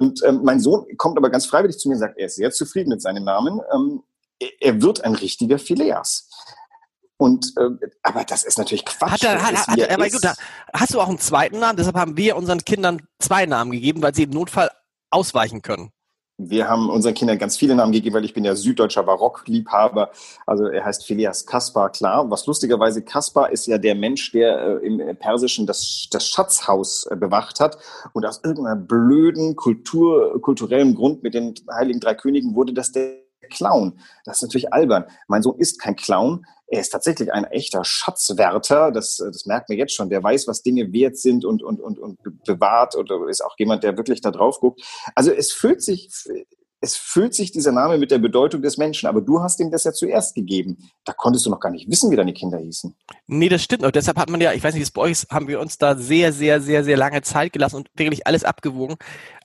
Und 0.00 0.22
ähm, 0.24 0.40
mein 0.42 0.60
Sohn 0.60 0.86
kommt 0.96 1.18
aber 1.18 1.28
ganz 1.28 1.44
freiwillig 1.44 1.78
zu 1.78 1.88
mir 1.88 1.94
und 1.94 2.00
sagt, 2.00 2.16
er 2.16 2.26
ist 2.26 2.36
sehr 2.36 2.50
zufrieden 2.50 2.88
mit 2.88 3.02
seinem 3.02 3.22
Namen. 3.22 3.60
Ähm, 3.72 4.02
er 4.58 4.80
wird 4.80 5.04
ein 5.04 5.14
richtiger 5.14 5.58
Phileas. 5.58 6.26
Und 7.18 7.52
äh, 7.58 7.86
aber 8.02 8.24
das 8.24 8.44
ist 8.44 8.56
natürlich 8.56 8.86
Quatsch. 8.86 9.10
Hat 9.10 9.22
er, 9.24 9.42
hat, 9.42 9.54
hat, 9.54 9.68
hat, 9.68 9.90
aber 9.90 10.08
gut, 10.08 10.24
hast 10.72 10.94
du 10.94 11.00
auch 11.02 11.08
einen 11.08 11.18
zweiten 11.18 11.58
Namen? 11.58 11.76
Deshalb 11.76 11.96
haben 11.96 12.16
wir 12.16 12.36
unseren 12.36 12.64
Kindern 12.64 13.02
zwei 13.18 13.44
Namen 13.44 13.72
gegeben, 13.72 14.02
weil 14.02 14.14
sie 14.14 14.22
im 14.22 14.30
Notfall 14.30 14.70
ausweichen 15.10 15.60
können. 15.60 15.92
Wir 16.48 16.68
haben 16.68 16.88
unseren 16.88 17.14
Kindern 17.14 17.38
ganz 17.38 17.56
viele 17.56 17.74
Namen 17.74 17.92
gegeben, 17.92 18.14
weil 18.14 18.24
ich 18.24 18.32
bin 18.32 18.44
ja 18.44 18.54
süddeutscher 18.54 19.02
Barockliebhaber. 19.02 20.10
Also 20.46 20.66
er 20.66 20.84
heißt 20.84 21.04
Phileas 21.04 21.44
Kaspar, 21.44 21.90
klar. 21.90 22.30
Was 22.30 22.46
lustigerweise, 22.46 23.02
Kaspar 23.02 23.50
ist 23.50 23.66
ja 23.66 23.76
der 23.76 23.94
Mensch, 23.94 24.32
der 24.32 24.80
äh, 24.82 24.86
im 24.86 25.16
Persischen 25.16 25.66
das, 25.66 26.08
das 26.10 26.26
Schatzhaus 26.26 27.06
äh, 27.10 27.16
bewacht 27.16 27.60
hat. 27.60 27.76
Und 28.14 28.24
aus 28.24 28.40
irgendeiner 28.42 28.76
blöden 28.76 29.54
Kultur, 29.54 30.40
kulturellen 30.40 30.94
Grund 30.94 31.22
mit 31.22 31.34
den 31.34 31.54
Heiligen 31.70 32.00
Drei 32.00 32.14
Königen 32.14 32.54
wurde 32.54 32.72
das 32.72 32.92
der 32.92 33.29
Clown. 33.50 33.98
Das 34.24 34.38
ist 34.38 34.42
natürlich 34.42 34.72
albern. 34.72 35.04
Mein 35.28 35.42
Sohn 35.42 35.58
ist 35.58 35.78
kein 35.80 35.96
Clown. 35.96 36.46
Er 36.66 36.80
ist 36.80 36.90
tatsächlich 36.90 37.32
ein 37.32 37.44
echter 37.44 37.84
Schatzwärter. 37.84 38.92
Das, 38.92 39.16
das 39.16 39.44
merkt 39.44 39.68
man 39.68 39.76
jetzt 39.76 39.94
schon. 39.94 40.08
Der 40.08 40.22
weiß, 40.22 40.46
was 40.46 40.62
Dinge 40.62 40.92
wert 40.92 41.16
sind 41.16 41.44
und, 41.44 41.62
und, 41.62 41.80
und, 41.80 41.98
und 41.98 42.18
bewahrt 42.44 42.96
oder 42.96 43.28
ist 43.28 43.44
auch 43.44 43.56
jemand, 43.58 43.82
der 43.82 43.96
wirklich 43.96 44.20
da 44.20 44.30
drauf 44.30 44.60
guckt. 44.60 44.80
Also 45.14 45.32
es 45.32 45.52
fühlt 45.52 45.82
sich, 45.82 46.08
es 46.80 46.96
füllt 46.96 47.34
sich 47.34 47.52
dieser 47.52 47.72
Name 47.72 47.98
mit 47.98 48.10
der 48.10 48.18
Bedeutung 48.18 48.62
des 48.62 48.78
Menschen, 48.78 49.06
aber 49.06 49.20
du 49.20 49.42
hast 49.42 49.60
ihm 49.60 49.70
das 49.70 49.84
ja 49.84 49.92
zuerst 49.92 50.34
gegeben. 50.34 50.78
Da 51.04 51.12
konntest 51.12 51.44
du 51.44 51.50
noch 51.50 51.60
gar 51.60 51.70
nicht 51.70 51.90
wissen, 51.90 52.10
wie 52.10 52.16
deine 52.16 52.32
Kinder 52.32 52.58
hießen. 52.58 52.96
Nee, 53.26 53.48
das 53.48 53.62
stimmt. 53.62 53.84
Und 53.84 53.94
deshalb 53.94 54.18
hat 54.18 54.30
man 54.30 54.40
ja, 54.40 54.52
ich 54.52 54.64
weiß 54.64 54.74
nicht, 54.74 54.84
es 54.84 54.90
bei 54.90 55.02
euch 55.02 55.26
haben 55.30 55.48
wir 55.48 55.60
uns 55.60 55.76
da 55.76 55.96
sehr, 55.96 56.32
sehr, 56.32 56.60
sehr, 56.60 56.84
sehr 56.84 56.96
lange 56.96 57.20
Zeit 57.22 57.52
gelassen 57.52 57.76
und 57.76 57.90
wirklich 57.94 58.26
alles 58.26 58.44
abgewogen. 58.44 58.96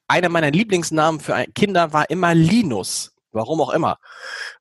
Einer 0.07 0.29
meiner 0.29 0.51
Lieblingsnamen 0.51 1.19
für 1.19 1.45
Kinder 1.55 1.91
war 1.91 2.09
immer 2.09 2.33
Linus 2.33 3.14
Warum 3.35 3.61
auch 3.61 3.69
immer. 3.69 3.97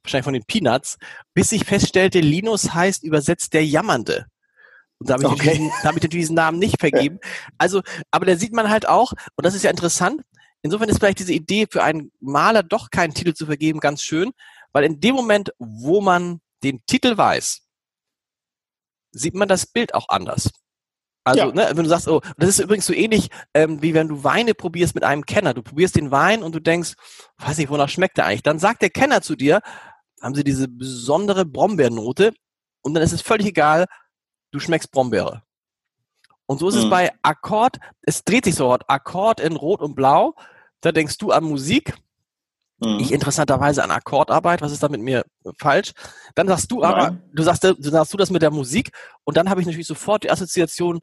Wahrscheinlich 0.03 0.25
von 0.25 0.35
den 0.35 0.45
Peanuts. 0.45 0.99
Bis 1.33 1.53
ich 1.53 1.65
feststellte, 1.65 2.21
Linus 2.21 2.75
heißt 2.75 3.05
übersetzt 3.05 3.55
der 3.55 3.65
Jammernde. 3.65 4.27
Und 4.99 5.09
da 5.09 5.15
habe 5.15 5.25
ich, 5.25 5.31
okay. 5.31 5.71
hab 5.85 5.97
ich 5.97 6.09
diesen 6.09 6.35
Namen 6.35 6.59
nicht 6.59 6.81
vergeben. 6.81 7.21
Also, 7.57 7.83
aber 8.11 8.27
da 8.27 8.37
sieht 8.37 8.53
man 8.53 8.71
halt 8.71 8.89
auch, 8.89 9.13
und 9.37 9.47
das 9.47 9.55
ist 9.55 9.63
ja 9.63 9.71
interessant, 9.71 10.23
insofern 10.63 10.89
ist 10.89 10.99
vielleicht 10.99 11.21
diese 11.21 11.33
Idee 11.33 11.67
für 11.71 11.83
einen 11.83 12.11
Maler 12.21 12.63
doch 12.63 12.91
keinen 12.91 13.15
Titel 13.15 13.33
zu 13.33 13.47
vergeben 13.47 13.81
ganz 13.81 14.03
schön, 14.03 14.33
weil 14.73 14.85
in 14.85 15.01
dem 15.01 15.15
Moment, 15.15 15.53
wo 15.59 16.01
man 16.01 16.41
den 16.65 16.85
Titel 16.87 17.17
weiß, 17.17 17.63
sieht 19.13 19.35
man 19.35 19.49
das 19.49 19.67
Bild 19.67 19.95
auch 19.95 20.09
anders. 20.09 20.51
Also, 21.25 21.41
ja. 21.41 21.47
ne, 21.53 21.71
wenn 21.73 21.85
du 21.85 21.89
sagst, 21.89 22.07
oh, 22.07 22.21
das 22.37 22.51
ist 22.51 22.59
übrigens 22.61 22.87
so 22.87 22.93
ähnlich, 22.93 23.31
ähm, 23.55 23.81
wie 23.81 23.95
wenn 23.95 24.09
du 24.09 24.25
Weine 24.25 24.55
probierst 24.55 24.95
mit 24.95 25.05
einem 25.05 25.25
Kenner. 25.25 25.55
Du 25.55 25.63
probierst 25.63 25.97
den 25.97 26.11
Wein 26.11 26.43
und 26.43 26.55
du 26.55 26.61
denkst, 26.61 26.95
weiß 27.39 27.57
nicht, 27.59 27.71
wonach 27.71 27.89
schmeckt 27.89 28.19
der 28.19 28.27
eigentlich? 28.27 28.43
Dann 28.43 28.59
sagt 28.59 28.83
der 28.83 28.91
Kenner 28.91 29.23
zu 29.23 29.35
dir, 29.35 29.61
haben 30.21 30.35
sie 30.35 30.45
diese 30.45 30.69
besondere 30.69 31.47
Brombeernote 31.47 32.35
und 32.83 32.95
dann 32.95 33.03
ist 33.03 33.13
es 33.13 33.23
völlig 33.23 33.47
egal, 33.47 33.87
du 34.51 34.61
schmeckst 34.61 34.91
Brombeere. 34.91 35.43
Und 36.47 36.59
so 36.59 36.69
ist 36.69 36.75
mhm. 36.75 36.83
es 36.83 36.91
bei 36.91 37.13
Akkord, 37.23 37.79
es 38.03 38.23
dreht 38.25 38.45
sich 38.45 38.55
sofort, 38.55 38.85
Akkord 38.89 39.41
in 39.41 39.57
Rot 39.57 39.81
und 39.81 39.95
Blau, 39.95 40.35
da 40.81 40.93
denkst 40.93 41.17
du 41.19 41.31
an 41.31 41.45
Musik, 41.45 41.95
mhm. 42.79 42.99
ich 43.01 43.13
interessanterweise 43.13 43.83
an 43.83 43.91
Akkordarbeit, 43.91 44.63
was 44.63 44.73
ist 44.73 44.83
da 44.83 44.89
mit 44.89 45.01
mir 45.01 45.25
falsch? 45.59 45.93
Dann 46.35 46.49
sagst 46.49 46.71
du 46.71 46.83
aber, 46.83 47.19
du 47.33 47.43
sagst, 47.43 47.65
du 47.65 47.75
sagst 47.79 48.13
du 48.13 48.17
das 48.17 48.31
mit 48.31 48.43
der 48.43 48.51
Musik 48.51 48.91
und 49.25 49.37
dann 49.37 49.51
habe 49.51 49.61
ich 49.61 49.67
natürlich 49.67 49.87
sofort 49.87 50.25
die 50.25 50.31
Assoziation 50.31 51.01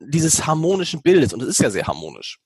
dieses 0.00 0.46
harmonischen 0.46 1.02
Bildes 1.02 1.32
und 1.32 1.42
es 1.42 1.48
ist 1.48 1.60
ja 1.60 1.70
sehr 1.70 1.86
harmonisch. 1.86 2.38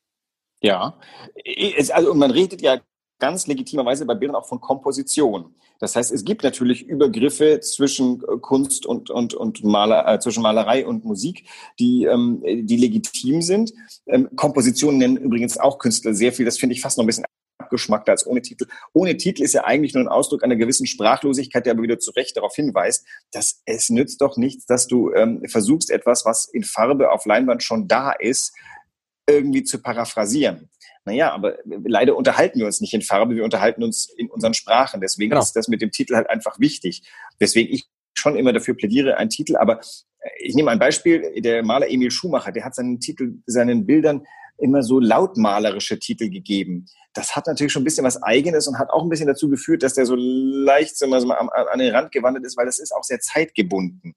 Ja, 0.60 0.98
es, 1.44 1.90
also 1.90 2.14
man 2.14 2.30
redet 2.30 2.62
ja 2.62 2.80
ganz 3.18 3.46
legitimerweise 3.46 4.06
bei 4.06 4.14
Bildern 4.14 4.36
auch 4.36 4.46
von 4.46 4.60
Komposition. 4.60 5.54
Das 5.78 5.96
heißt, 5.96 6.12
es 6.12 6.24
gibt 6.24 6.42
natürlich 6.42 6.86
Übergriffe 6.86 7.60
zwischen 7.60 8.22
äh, 8.22 8.38
Kunst 8.40 8.86
und, 8.86 9.10
und, 9.10 9.34
und 9.34 9.64
Maler, 9.64 10.06
äh, 10.06 10.18
zwischen 10.18 10.42
Malerei 10.42 10.86
und 10.86 11.04
Musik, 11.04 11.46
die, 11.78 12.04
ähm, 12.04 12.42
die 12.44 12.76
legitim 12.76 13.42
sind. 13.42 13.72
Ähm, 14.06 14.28
Kompositionen 14.36 14.98
nennen 14.98 15.16
übrigens 15.16 15.58
auch 15.58 15.78
Künstler 15.78 16.14
sehr 16.14 16.32
viel. 16.32 16.44
Das 16.44 16.58
finde 16.58 16.74
ich 16.74 16.80
fast 16.80 16.96
noch 16.96 17.04
ein 17.04 17.06
bisschen 17.06 17.24
abgeschmackter 17.64 18.12
als 18.12 18.26
ohne 18.26 18.42
Titel. 18.42 18.66
Ohne 18.92 19.16
Titel 19.16 19.42
ist 19.42 19.54
ja 19.54 19.64
eigentlich 19.64 19.94
nur 19.94 20.04
ein 20.04 20.08
Ausdruck 20.08 20.44
einer 20.44 20.56
gewissen 20.56 20.86
Sprachlosigkeit, 20.86 21.66
der 21.66 21.72
aber 21.72 21.82
wieder 21.82 21.98
zu 21.98 22.10
Recht 22.12 22.36
darauf 22.36 22.54
hinweist, 22.54 23.06
dass 23.32 23.62
es 23.64 23.90
nützt 23.90 24.20
doch 24.20 24.36
nichts, 24.36 24.66
dass 24.66 24.86
du 24.86 25.12
ähm, 25.12 25.42
versuchst, 25.46 25.90
etwas, 25.90 26.24
was 26.24 26.48
in 26.52 26.62
Farbe 26.62 27.10
auf 27.10 27.24
Leinwand 27.26 27.62
schon 27.62 27.88
da 27.88 28.12
ist, 28.12 28.54
irgendwie 29.28 29.64
zu 29.64 29.80
paraphrasieren. 29.80 30.68
Naja, 31.06 31.32
aber 31.32 31.58
leider 31.64 32.16
unterhalten 32.16 32.58
wir 32.58 32.66
uns 32.66 32.80
nicht 32.80 32.94
in 32.94 33.02
Farbe, 33.02 33.34
wir 33.34 33.44
unterhalten 33.44 33.82
uns 33.82 34.08
in 34.16 34.30
unseren 34.30 34.54
Sprachen. 34.54 35.00
Deswegen 35.00 35.30
genau. 35.30 35.42
ist 35.42 35.52
das 35.52 35.68
mit 35.68 35.82
dem 35.82 35.90
Titel 35.90 36.14
halt 36.14 36.30
einfach 36.30 36.58
wichtig. 36.58 37.02
Deswegen 37.40 37.72
ich 37.72 37.86
schon 38.14 38.36
immer 38.36 38.52
dafür 38.52 38.74
plädiere, 38.74 39.16
ein 39.16 39.28
Titel, 39.28 39.56
aber 39.56 39.80
äh, 40.20 40.30
ich 40.40 40.54
nehme 40.54 40.70
ein 40.70 40.78
Beispiel, 40.78 41.40
der 41.40 41.62
Maler 41.62 41.90
Emil 41.90 42.10
Schumacher, 42.10 42.52
der 42.52 42.64
hat 42.64 42.74
seinen 42.74 43.00
Titel, 43.00 43.34
seinen 43.46 43.86
Bildern 43.86 44.24
immer 44.58 44.82
so 44.82 45.00
lautmalerische 45.00 45.98
Titel 45.98 46.30
gegeben. 46.30 46.86
Das 47.12 47.36
hat 47.36 47.46
natürlich 47.46 47.72
schon 47.72 47.82
ein 47.82 47.84
bisschen 47.84 48.04
was 48.04 48.22
Eigenes 48.22 48.66
und 48.66 48.78
hat 48.78 48.90
auch 48.90 49.02
ein 49.02 49.08
bisschen 49.08 49.26
dazu 49.26 49.48
geführt, 49.48 49.82
dass 49.82 49.94
der 49.94 50.06
so 50.06 50.14
leicht 50.16 50.96
so 50.96 51.06
mal, 51.06 51.20
an, 51.22 51.48
an 51.48 51.78
den 51.78 51.94
Rand 51.94 52.12
gewandert 52.12 52.44
ist, 52.44 52.56
weil 52.56 52.66
das 52.66 52.78
ist 52.78 52.92
auch 52.92 53.04
sehr 53.04 53.20
zeitgebunden. 53.20 54.14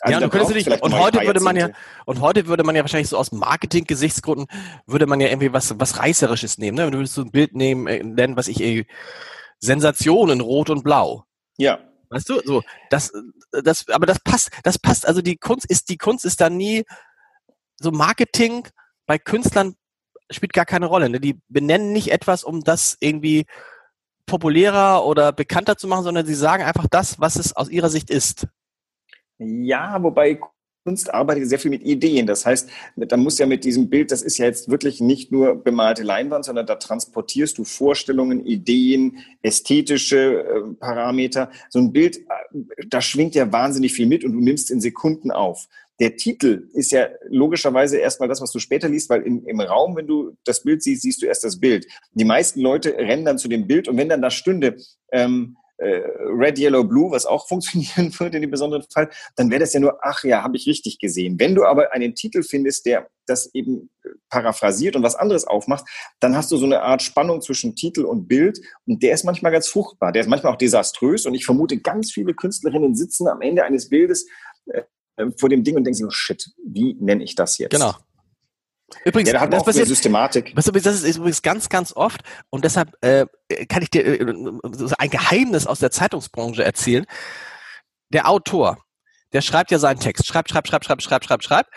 Also 0.00 0.20
ja, 0.20 0.24
und, 0.24 0.34
du 0.34 0.54
nicht, 0.54 0.82
und 0.82 0.98
heute 0.98 1.24
würde 1.24 1.40
man 1.40 1.56
ja, 1.56 1.70
und 2.04 2.20
heute 2.20 2.46
würde 2.46 2.64
man 2.64 2.74
ja 2.76 2.82
wahrscheinlich 2.82 3.08
so 3.08 3.16
aus 3.16 3.32
Marketing-Gesichtsgründen 3.32 4.46
würde 4.86 5.06
man 5.06 5.20
ja 5.20 5.28
irgendwie 5.28 5.52
was, 5.52 5.78
was 5.78 5.98
Reißerisches 5.98 6.58
nehmen, 6.58 6.76
ne? 6.76 6.90
Du 6.90 6.98
würdest 6.98 7.14
so 7.14 7.22
ein 7.22 7.30
Bild 7.30 7.54
nehmen, 7.54 7.86
äh, 7.86 8.02
nennen, 8.02 8.36
was 8.36 8.48
ich, 8.48 8.60
äh, 8.60 8.86
Sensationen, 9.60 10.40
Rot 10.40 10.70
und 10.70 10.84
Blau. 10.84 11.24
Ja. 11.56 11.80
Weißt 12.10 12.28
du, 12.28 12.40
so, 12.44 12.62
das, 12.90 13.12
das, 13.50 13.88
aber 13.88 14.06
das 14.06 14.20
passt, 14.20 14.50
das 14.62 14.78
passt, 14.78 15.06
also 15.06 15.20
die 15.20 15.36
Kunst 15.36 15.66
ist, 15.68 15.88
die 15.88 15.98
Kunst 15.98 16.24
ist 16.24 16.40
da 16.40 16.48
nie, 16.48 16.84
so 17.76 17.90
Marketing 17.90 18.66
bei 19.08 19.18
Künstlern 19.18 19.74
spielt 20.30 20.52
gar 20.52 20.66
keine 20.66 20.86
Rolle, 20.86 21.08
ne? 21.08 21.18
Die 21.18 21.40
benennen 21.48 21.92
nicht 21.92 22.12
etwas, 22.12 22.44
um 22.44 22.62
das 22.62 22.96
irgendwie 23.00 23.46
populärer 24.26 25.04
oder 25.06 25.32
bekannter 25.32 25.76
zu 25.76 25.88
machen, 25.88 26.04
sondern 26.04 26.26
sie 26.26 26.34
sagen 26.34 26.62
einfach 26.62 26.86
das, 26.88 27.18
was 27.18 27.36
es 27.36 27.56
aus 27.56 27.70
ihrer 27.70 27.88
Sicht 27.88 28.10
ist. 28.10 28.46
Ja, 29.38 30.00
wobei 30.02 30.38
Kunst 30.84 31.12
arbeitet 31.12 31.48
sehr 31.48 31.58
viel 31.58 31.70
mit 31.70 31.82
Ideen. 31.82 32.26
Das 32.26 32.44
heißt, 32.44 32.68
da 32.96 33.16
muss 33.16 33.38
ja 33.38 33.46
mit 33.46 33.64
diesem 33.64 33.88
Bild, 33.88 34.10
das 34.10 34.20
ist 34.20 34.36
ja 34.36 34.44
jetzt 34.44 34.68
wirklich 34.68 35.00
nicht 35.00 35.32
nur 35.32 35.62
bemalte 35.62 36.02
Leinwand, 36.02 36.44
sondern 36.44 36.66
da 36.66 36.76
transportierst 36.76 37.56
du 37.56 37.64
Vorstellungen, 37.64 38.44
Ideen, 38.44 39.18
ästhetische 39.42 40.44
äh, 40.44 40.74
Parameter. 40.78 41.50
So 41.70 41.78
ein 41.78 41.92
Bild, 41.92 42.18
äh, 42.18 42.86
da 42.88 43.00
schwingt 43.00 43.34
ja 43.34 43.50
wahnsinnig 43.50 43.92
viel 43.92 44.06
mit 44.06 44.24
und 44.24 44.32
du 44.32 44.40
nimmst 44.40 44.70
in 44.70 44.80
Sekunden 44.80 45.30
auf. 45.30 45.68
Der 46.00 46.16
Titel 46.16 46.68
ist 46.72 46.92
ja 46.92 47.08
logischerweise 47.28 47.98
erstmal 47.98 48.28
das, 48.28 48.40
was 48.40 48.52
du 48.52 48.58
später 48.58 48.88
liest, 48.88 49.10
weil 49.10 49.22
im, 49.22 49.44
im 49.46 49.60
Raum, 49.60 49.96
wenn 49.96 50.06
du 50.06 50.36
das 50.44 50.62
Bild 50.62 50.82
siehst, 50.82 51.02
siehst 51.02 51.22
du 51.22 51.26
erst 51.26 51.44
das 51.44 51.58
Bild. 51.58 51.86
Die 52.12 52.24
meisten 52.24 52.60
Leute 52.60 52.94
rennen 52.96 53.24
dann 53.24 53.38
zu 53.38 53.48
dem 53.48 53.66
Bild 53.66 53.88
und 53.88 53.96
wenn 53.96 54.08
dann 54.08 54.22
da 54.22 54.30
stünde, 54.30 54.76
ähm, 55.12 55.56
äh, 55.78 56.02
Red, 56.36 56.58
Yellow, 56.58 56.84
Blue, 56.84 57.10
was 57.10 57.24
auch 57.24 57.48
funktionieren 57.48 58.12
würde 58.18 58.36
in 58.36 58.42
dem 58.42 58.50
besonderen 58.50 58.84
Fall, 58.92 59.10
dann 59.36 59.50
wäre 59.50 59.60
das 59.60 59.72
ja 59.72 59.80
nur, 59.80 59.98
ach 60.02 60.24
ja, 60.24 60.42
habe 60.42 60.56
ich 60.56 60.66
richtig 60.66 60.98
gesehen. 60.98 61.38
Wenn 61.38 61.54
du 61.54 61.64
aber 61.64 61.92
einen 61.92 62.14
Titel 62.14 62.42
findest, 62.42 62.86
der 62.86 63.08
das 63.26 63.52
eben 63.54 63.90
äh, 64.04 64.08
paraphrasiert 64.28 64.96
und 64.96 65.02
was 65.02 65.16
anderes 65.16 65.46
aufmacht, 65.46 65.84
dann 66.20 66.36
hast 66.36 66.50
du 66.50 66.56
so 66.56 66.66
eine 66.66 66.82
Art 66.82 67.02
Spannung 67.02 67.40
zwischen 67.40 67.74
Titel 67.76 68.04
und 68.04 68.28
Bild 68.28 68.60
und 68.86 69.02
der 69.02 69.14
ist 69.14 69.24
manchmal 69.24 69.52
ganz 69.52 69.68
fruchtbar, 69.68 70.12
der 70.12 70.22
ist 70.22 70.28
manchmal 70.28 70.52
auch 70.52 70.58
desaströs 70.58 71.26
und 71.26 71.34
ich 71.34 71.44
vermute, 71.44 71.78
ganz 71.78 72.12
viele 72.12 72.34
Künstlerinnen 72.34 72.94
sitzen 72.94 73.28
am 73.28 73.40
Ende 73.40 73.64
eines 73.64 73.88
Bildes 73.88 74.26
äh, 75.18 75.26
vor 75.36 75.48
dem 75.48 75.64
Ding 75.64 75.76
und 75.76 75.84
denken 75.84 75.96
sich, 75.96 76.06
oh 76.06 76.10
shit, 76.10 76.50
wie 76.64 76.96
nenne 77.00 77.24
ich 77.24 77.34
das 77.34 77.58
jetzt? 77.58 77.72
Genau. 77.72 77.94
Übrigens, 79.04 79.30
ja, 79.30 79.46
das 79.46 79.64
passiert, 79.64 79.86
Systematik. 79.86 80.54
Das 80.54 80.66
ist 80.66 81.16
übrigens 81.16 81.42
ganz, 81.42 81.68
ganz 81.68 81.92
oft 81.92 82.22
und 82.48 82.64
deshalb 82.64 82.92
äh, 83.02 83.26
kann 83.68 83.82
ich 83.82 83.90
dir 83.90 84.06
äh, 84.06 84.34
ein 84.98 85.10
Geheimnis 85.10 85.66
aus 85.66 85.78
der 85.78 85.90
Zeitungsbranche 85.90 86.64
erzählen. 86.64 87.04
Der 88.10 88.30
Autor, 88.30 88.78
der 89.34 89.42
schreibt 89.42 89.70
ja 89.70 89.78
seinen 89.78 90.00
Text, 90.00 90.26
schreibt, 90.26 90.48
schreibt, 90.48 90.68
schreibt, 90.68 90.86
schreibt, 90.86 91.02
schreibt, 91.02 91.24
schreibt, 91.24 91.44
schreibt 91.44 91.70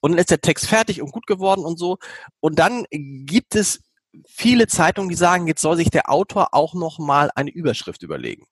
und 0.00 0.12
dann 0.12 0.18
ist 0.18 0.30
der 0.30 0.40
Text 0.40 0.66
fertig 0.66 1.00
und 1.00 1.12
gut 1.12 1.28
geworden 1.28 1.64
und 1.64 1.78
so 1.78 1.98
und 2.40 2.58
dann 2.58 2.84
gibt 2.90 3.54
es 3.54 3.84
viele 4.26 4.66
Zeitungen, 4.66 5.08
die 5.08 5.14
sagen, 5.14 5.46
jetzt 5.46 5.60
soll 5.60 5.76
sich 5.76 5.90
der 5.90 6.10
Autor 6.10 6.48
auch 6.52 6.74
noch 6.74 6.98
mal 6.98 7.30
eine 7.36 7.50
Überschrift 7.50 8.02
überlegen. 8.02 8.44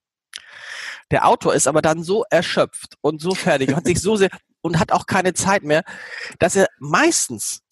Der 1.11 1.27
Autor 1.27 1.55
ist 1.55 1.66
aber 1.66 1.83
dann 1.83 2.03
so 2.03 2.25
erschöpft 2.31 2.97
und 3.01 3.21
so 3.21 3.35
fertig 3.35 3.71
und 3.71 3.77
hat 3.77 3.87
sich 3.87 4.01
so 4.01 4.16
sehr 4.16 4.31
und 4.61 4.79
hat 4.79 4.92
auch 4.92 5.07
keine 5.07 5.35
Zeit 5.35 5.62
mehr, 5.62 5.85
dass 6.38 6.57
er 6.57 6.68
meistens 6.79 7.62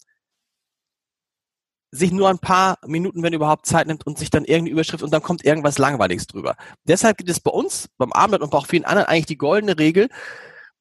sich 1.91 2.11
nur 2.11 2.29
ein 2.29 2.39
paar 2.39 2.77
Minuten, 2.85 3.23
wenn 3.23 3.33
überhaupt 3.33 3.65
Zeit 3.65 3.87
nimmt 3.87 4.05
und 4.05 4.17
sich 4.17 4.29
dann 4.29 4.45
irgendeine 4.45 4.71
Überschrift 4.71 5.03
und 5.03 5.11
dann 5.11 5.21
kommt 5.21 5.45
irgendwas 5.45 5.77
Langweiliges 5.77 6.27
drüber. 6.27 6.55
Deshalb 6.83 7.17
gibt 7.17 7.29
es 7.29 7.39
bei 7.39 7.51
uns, 7.51 7.89
beim 7.97 8.11
Abend 8.11 8.41
und 8.41 8.51
bei 8.51 8.57
auch 8.57 8.67
vielen 8.67 8.85
anderen 8.85 9.07
eigentlich 9.07 9.25
die 9.27 9.37
goldene 9.37 9.77
Regel, 9.77 10.09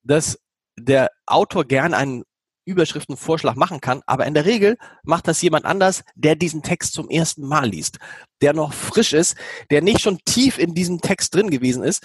dass 0.02 0.38
der 0.78 1.10
Autor 1.26 1.64
gern 1.64 1.94
einen 1.94 2.24
Überschriftenvorschlag 2.66 3.56
machen 3.56 3.80
kann, 3.80 4.02
aber 4.06 4.26
in 4.26 4.34
der 4.34 4.44
Regel 4.44 4.76
macht 5.04 5.28
das 5.28 5.40
jemand 5.40 5.64
anders, 5.64 6.02
der 6.16 6.34
diesen 6.34 6.62
Text 6.62 6.92
zum 6.94 7.08
ersten 7.08 7.46
Mal 7.46 7.68
liest, 7.68 7.98
der 8.42 8.52
noch 8.52 8.72
frisch 8.72 9.12
ist, 9.12 9.36
der 9.70 9.82
nicht 9.82 10.00
schon 10.00 10.18
tief 10.24 10.58
in 10.58 10.74
diesem 10.74 11.00
Text 11.00 11.34
drin 11.34 11.50
gewesen 11.50 11.84
ist. 11.84 12.02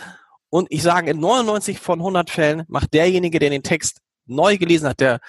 Und 0.51 0.67
ich 0.69 0.83
sage, 0.83 1.11
in 1.11 1.19
99 1.19 1.79
von 1.79 1.99
100 1.99 2.29
Fällen 2.29 2.63
macht 2.67 2.93
derjenige, 2.93 3.39
der 3.39 3.49
den 3.49 3.63
Text 3.63 4.01
neu 4.25 4.57
gelesen 4.57 4.87
hat, 4.89 4.99
der 4.99 5.19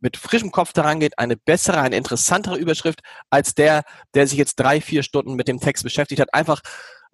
mit 0.00 0.16
frischem 0.18 0.50
Kopf 0.50 0.72
daran 0.72 1.00
geht, 1.00 1.18
eine 1.18 1.36
bessere, 1.36 1.80
eine 1.80 1.96
interessantere 1.96 2.56
Überschrift 2.56 3.00
als 3.30 3.54
der, 3.54 3.84
der 4.12 4.26
sich 4.26 4.36
jetzt 4.36 4.56
drei, 4.56 4.80
vier 4.80 5.02
Stunden 5.02 5.34
mit 5.34 5.48
dem 5.48 5.60
Text 5.60 5.84
beschäftigt 5.84 6.20
hat, 6.20 6.34
einfach 6.34 6.60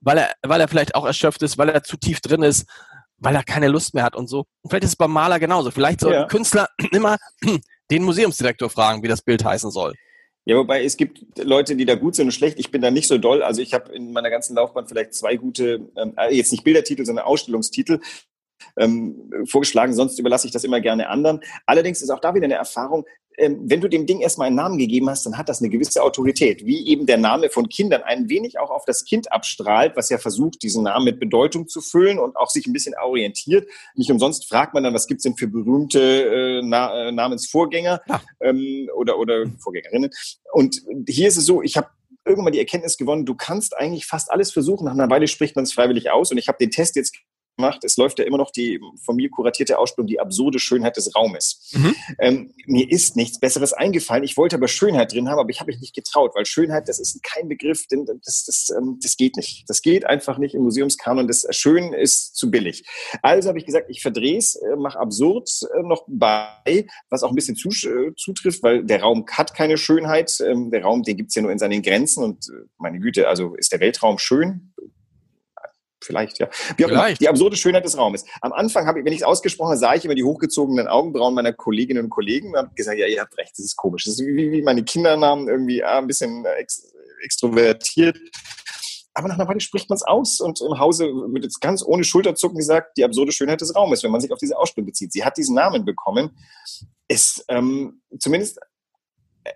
weil 0.00 0.18
er, 0.18 0.32
weil 0.42 0.60
er 0.60 0.68
vielleicht 0.68 0.94
auch 0.94 1.04
erschöpft 1.04 1.42
ist, 1.42 1.58
weil 1.58 1.68
er 1.68 1.84
zu 1.84 1.98
tief 1.98 2.20
drin 2.20 2.42
ist, 2.42 2.66
weil 3.18 3.36
er 3.36 3.44
keine 3.44 3.68
Lust 3.68 3.94
mehr 3.94 4.02
hat 4.02 4.16
und 4.16 4.28
so. 4.28 4.46
Und 4.62 4.70
vielleicht 4.70 4.84
ist 4.84 4.90
es 4.90 4.96
beim 4.96 5.12
Maler 5.12 5.38
genauso. 5.38 5.70
Vielleicht 5.70 6.00
soll 6.00 6.14
ja. 6.14 6.22
ein 6.22 6.28
Künstler 6.28 6.68
immer 6.90 7.18
den 7.90 8.02
Museumsdirektor 8.02 8.70
fragen, 8.70 9.02
wie 9.02 9.08
das 9.08 9.22
Bild 9.22 9.44
heißen 9.44 9.70
soll. 9.70 9.94
Ja, 10.50 10.56
wobei 10.56 10.82
es 10.82 10.96
gibt 10.96 11.22
Leute, 11.38 11.76
die 11.76 11.84
da 11.84 11.94
gut 11.94 12.16
sind 12.16 12.26
und 12.26 12.32
schlecht. 12.32 12.58
Ich 12.58 12.72
bin 12.72 12.82
da 12.82 12.90
nicht 12.90 13.06
so 13.06 13.18
doll. 13.18 13.40
Also 13.44 13.62
ich 13.62 13.72
habe 13.72 13.92
in 13.92 14.10
meiner 14.10 14.30
ganzen 14.30 14.56
Laufbahn 14.56 14.88
vielleicht 14.88 15.14
zwei 15.14 15.36
gute, 15.36 15.88
ähm, 15.96 16.14
äh, 16.16 16.34
jetzt 16.34 16.50
nicht 16.50 16.64
Bildertitel, 16.64 17.04
sondern 17.04 17.24
Ausstellungstitel 17.24 18.00
ähm, 18.76 19.30
vorgeschlagen. 19.44 19.94
Sonst 19.94 20.18
überlasse 20.18 20.48
ich 20.48 20.52
das 20.52 20.64
immer 20.64 20.80
gerne 20.80 21.08
anderen. 21.08 21.40
Allerdings 21.66 22.02
ist 22.02 22.10
auch 22.10 22.18
da 22.18 22.34
wieder 22.34 22.46
eine 22.46 22.54
Erfahrung, 22.54 23.06
ähm, 23.40 23.58
wenn 23.64 23.80
du 23.80 23.88
dem 23.88 24.06
Ding 24.06 24.20
erstmal 24.20 24.48
einen 24.48 24.56
Namen 24.56 24.78
gegeben 24.78 25.08
hast, 25.08 25.24
dann 25.24 25.38
hat 25.38 25.48
das 25.48 25.60
eine 25.60 25.70
gewisse 25.70 26.02
Autorität, 26.02 26.66
wie 26.66 26.86
eben 26.86 27.06
der 27.06 27.16
Name 27.16 27.48
von 27.48 27.68
Kindern 27.68 28.02
ein 28.02 28.28
wenig 28.28 28.58
auch 28.58 28.70
auf 28.70 28.84
das 28.84 29.04
Kind 29.04 29.32
abstrahlt, 29.32 29.96
was 29.96 30.10
ja 30.10 30.18
versucht, 30.18 30.62
diesen 30.62 30.84
Namen 30.84 31.06
mit 31.06 31.18
Bedeutung 31.18 31.66
zu 31.66 31.80
füllen 31.80 32.18
und 32.18 32.36
auch 32.36 32.50
sich 32.50 32.66
ein 32.66 32.72
bisschen 32.72 32.94
orientiert. 33.02 33.68
Nicht 33.94 34.10
umsonst 34.10 34.46
fragt 34.48 34.74
man 34.74 34.84
dann, 34.84 34.94
was 34.94 35.06
gibt's 35.06 35.22
denn 35.22 35.36
für 35.36 35.48
berühmte 35.48 36.00
äh, 36.00 36.62
Na 36.62 37.08
äh, 37.08 37.12
Namensvorgänger 37.12 38.02
ja. 38.06 38.22
ähm, 38.40 38.88
oder, 38.94 39.18
oder 39.18 39.46
Vorgängerinnen. 39.58 40.10
Und 40.52 40.82
hier 41.08 41.28
ist 41.28 41.38
es 41.38 41.46
so, 41.46 41.62
ich 41.62 41.76
habe 41.76 41.88
irgendwann 42.26 42.52
die 42.52 42.58
Erkenntnis 42.58 42.98
gewonnen, 42.98 43.24
du 43.24 43.34
kannst 43.34 43.76
eigentlich 43.76 44.06
fast 44.06 44.30
alles 44.30 44.52
versuchen. 44.52 44.84
Nach 44.84 44.92
einer 44.92 45.08
Weile 45.08 45.26
spricht 45.26 45.56
man 45.56 45.64
es 45.64 45.72
freiwillig 45.72 46.10
aus. 46.10 46.30
Und 46.30 46.38
ich 46.38 46.48
habe 46.48 46.58
den 46.58 46.70
Test 46.70 46.96
jetzt 46.96 47.16
macht. 47.56 47.84
Es 47.84 47.96
läuft 47.96 48.18
ja 48.18 48.24
immer 48.24 48.38
noch 48.38 48.50
die 48.50 48.80
von 49.04 49.16
mir 49.16 49.30
kuratierte 49.30 49.78
Ausstellung 49.78 50.06
Die 50.06 50.20
absurde 50.20 50.58
Schönheit 50.58 50.96
des 50.96 51.14
Raumes. 51.14 51.70
Mhm. 51.72 51.94
Ähm, 52.18 52.54
mir 52.66 52.90
ist 52.90 53.16
nichts 53.16 53.38
Besseres 53.38 53.72
eingefallen. 53.72 54.24
Ich 54.24 54.36
wollte 54.36 54.56
aber 54.56 54.68
Schönheit 54.68 55.12
drin 55.12 55.28
haben, 55.28 55.38
aber 55.38 55.50
ich 55.50 55.60
habe 55.60 55.70
mich 55.70 55.80
nicht 55.80 55.94
getraut, 55.94 56.32
weil 56.34 56.46
Schönheit, 56.46 56.88
das 56.88 56.98
ist 56.98 57.22
kein 57.22 57.48
Begriff, 57.48 57.86
denn 57.86 58.06
das, 58.06 58.44
das, 58.44 58.68
ähm, 58.76 58.98
das 59.02 59.16
geht 59.16 59.36
nicht. 59.36 59.64
Das 59.68 59.82
geht 59.82 60.06
einfach 60.06 60.38
nicht 60.38 60.54
im 60.54 60.62
Museumskanon. 60.62 61.28
Das 61.28 61.46
Schön 61.50 61.92
ist 61.92 62.36
zu 62.36 62.50
billig. 62.50 62.84
Also 63.22 63.48
habe 63.48 63.58
ich 63.58 63.66
gesagt, 63.66 63.90
ich 63.90 64.02
verdrehe 64.02 64.38
es, 64.38 64.56
äh, 64.56 64.76
mache 64.76 64.98
absurd 64.98 65.48
äh, 65.74 65.82
noch 65.82 66.04
bei, 66.08 66.86
was 67.08 67.22
auch 67.22 67.30
ein 67.30 67.34
bisschen 67.34 67.56
äh, 67.56 68.14
zutrifft, 68.16 68.62
weil 68.62 68.84
der 68.84 69.02
Raum 69.02 69.24
hat 69.30 69.54
keine 69.54 69.76
Schönheit. 69.76 70.40
Ähm, 70.40 70.70
der 70.70 70.82
Raum, 70.82 71.02
den 71.02 71.16
gibt 71.16 71.30
es 71.30 71.34
ja 71.34 71.42
nur 71.42 71.52
in 71.52 71.58
seinen 71.58 71.82
Grenzen 71.82 72.24
und 72.24 72.46
meine 72.78 72.98
Güte, 72.98 73.28
also 73.28 73.54
ist 73.54 73.72
der 73.72 73.80
Weltraum 73.80 74.18
schön? 74.18 74.69
Vielleicht, 76.02 76.38
ja. 76.38 76.48
Wie 76.76 76.84
auch 76.84 76.88
Vielleicht. 76.88 77.08
Immer, 77.08 77.16
die 77.18 77.28
absurde 77.28 77.56
Schönheit 77.56 77.84
des 77.84 77.96
Raumes. 77.98 78.24
Am 78.40 78.52
Anfang 78.52 78.86
habe 78.86 79.00
ich, 79.00 79.04
wenn 79.04 79.12
ich 79.12 79.20
es 79.20 79.24
ausgesprochen 79.24 79.70
habe, 79.70 79.78
sah 79.78 79.94
ich 79.94 80.04
immer 80.04 80.14
die 80.14 80.24
hochgezogenen 80.24 80.88
Augenbrauen 80.88 81.34
meiner 81.34 81.52
Kolleginnen 81.52 82.04
und 82.04 82.10
Kollegen 82.10 82.50
und 82.50 82.56
habe 82.56 82.70
gesagt, 82.74 82.98
ja, 82.98 83.06
ihr 83.06 83.20
habt 83.20 83.36
recht, 83.36 83.52
das 83.52 83.66
ist 83.66 83.76
komisch. 83.76 84.04
Das 84.04 84.14
ist 84.14 84.26
wie, 84.26 84.50
wie 84.50 84.62
meine 84.62 84.82
Kindernamen 84.82 85.48
irgendwie 85.48 85.84
ah, 85.84 85.98
ein 85.98 86.06
bisschen 86.06 86.44
ex, 86.58 86.92
extrovertiert. 87.22 88.18
Aber 89.12 89.28
nach 89.28 89.34
einer 89.38 89.48
Weile 89.48 89.60
spricht 89.60 89.90
man 89.90 89.96
es 89.96 90.02
aus 90.02 90.40
und 90.40 90.60
im 90.60 90.78
Hause 90.78 91.06
wird 91.06 91.44
jetzt 91.44 91.60
ganz 91.60 91.84
ohne 91.84 92.04
Schulterzucken 92.04 92.56
gesagt, 92.56 92.96
die 92.96 93.04
absurde 93.04 93.32
Schönheit 93.32 93.60
des 93.60 93.74
Raumes, 93.74 94.02
wenn 94.02 94.10
man 94.10 94.20
sich 94.20 94.32
auf 94.32 94.38
diese 94.38 94.56
Ausstellung 94.56 94.86
bezieht. 94.86 95.12
Sie 95.12 95.24
hat 95.24 95.36
diesen 95.36 95.56
Namen 95.56 95.84
bekommen. 95.84 96.30
Es, 97.08 97.44
ähm, 97.48 98.00
zumindest 98.18 98.60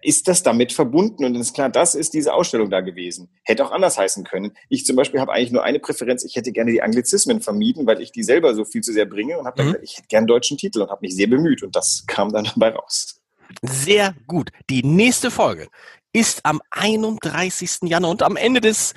ist 0.02 0.28
das 0.28 0.42
damit 0.42 0.72
verbunden? 0.72 1.24
Und 1.24 1.34
dann 1.34 1.40
ist 1.40 1.54
klar, 1.54 1.68
das 1.68 1.94
ist 1.94 2.14
diese 2.14 2.32
Ausstellung 2.32 2.70
da 2.70 2.80
gewesen. 2.80 3.28
Hätte 3.42 3.64
auch 3.64 3.72
anders 3.72 3.98
heißen 3.98 4.24
können. 4.24 4.52
Ich 4.68 4.86
zum 4.86 4.96
Beispiel 4.96 5.20
habe 5.20 5.32
eigentlich 5.32 5.52
nur 5.52 5.62
eine 5.62 5.78
Präferenz. 5.78 6.24
Ich 6.24 6.36
hätte 6.36 6.52
gerne 6.52 6.72
die 6.72 6.82
Anglizismen 6.82 7.40
vermieden, 7.40 7.86
weil 7.86 8.00
ich 8.00 8.12
die 8.12 8.22
selber 8.22 8.54
so 8.54 8.64
viel 8.64 8.82
zu 8.82 8.92
sehr 8.92 9.06
bringe 9.06 9.38
und 9.38 9.46
habe 9.46 9.62
mhm. 9.62 9.66
gesagt, 9.66 9.84
ich 9.84 9.98
hätte 9.98 10.08
gerne 10.08 10.22
einen 10.22 10.28
deutschen 10.28 10.56
Titel 10.56 10.82
und 10.82 10.90
habe 10.90 11.00
mich 11.02 11.14
sehr 11.14 11.26
bemüht. 11.26 11.62
Und 11.62 11.76
das 11.76 12.04
kam 12.06 12.32
dann 12.32 12.44
dabei 12.54 12.70
raus. 12.70 13.20
Sehr 13.62 14.14
gut. 14.26 14.50
Die 14.70 14.82
nächste 14.82 15.30
Folge 15.30 15.68
ist 16.12 16.44
am 16.44 16.62
31. 16.70 17.78
Januar 17.82 18.10
und 18.10 18.22
am 18.22 18.36
Ende 18.36 18.60
des 18.60 18.94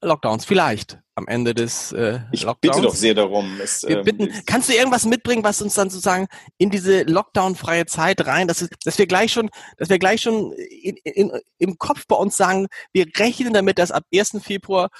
Lockdowns 0.00 0.44
vielleicht 0.44 0.98
am 1.16 1.28
Ende 1.28 1.54
des 1.54 1.92
äh, 1.92 2.20
ich 2.32 2.42
Lockdowns. 2.42 2.76
bitte 2.76 2.86
doch 2.86 2.94
sehr 2.94 3.14
darum. 3.14 3.60
Es, 3.62 3.84
wir 3.84 3.98
ähm, 3.98 4.04
bitten, 4.04 4.32
kannst 4.46 4.68
du 4.68 4.74
irgendwas 4.74 5.04
mitbringen, 5.04 5.44
was 5.44 5.62
uns 5.62 5.74
dann 5.74 5.90
sozusagen 5.90 6.26
in 6.58 6.70
diese 6.70 7.02
Lockdown-freie 7.02 7.86
Zeit 7.86 8.26
rein, 8.26 8.48
dass, 8.48 8.68
dass 8.84 8.98
wir 8.98 9.06
gleich 9.06 9.32
schon, 9.32 9.50
dass 9.76 9.88
wir 9.88 9.98
gleich 9.98 10.22
schon 10.22 10.52
in, 10.52 10.96
in, 11.04 11.32
im 11.58 11.78
Kopf 11.78 12.06
bei 12.08 12.16
uns 12.16 12.36
sagen, 12.36 12.66
wir 12.92 13.06
rechnen 13.16 13.52
damit, 13.52 13.78
dass 13.78 13.92
ab 13.92 14.04
1. 14.12 14.38
Februar 14.42 14.90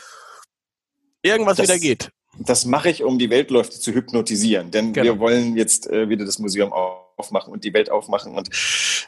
irgendwas 1.23 1.57
das, 1.57 1.69
wieder 1.69 1.79
geht. 1.79 2.11
Das 2.39 2.65
mache 2.65 2.91
ich, 2.91 3.03
um 3.03 3.19
die 3.19 3.31
Weltläufe 3.31 3.71
zu 3.71 3.93
hypnotisieren, 3.93 4.71
denn 4.71 4.93
genau. 4.93 5.05
wir 5.05 5.19
wollen 5.19 5.57
jetzt 5.57 5.89
äh, 5.89 6.09
wieder 6.09 6.25
das 6.25 6.39
Museum 6.39 6.73
aufmachen 7.17 7.53
und 7.53 7.65
die 7.65 7.73
Welt 7.75 7.91
aufmachen 7.91 8.35
und 8.35 8.51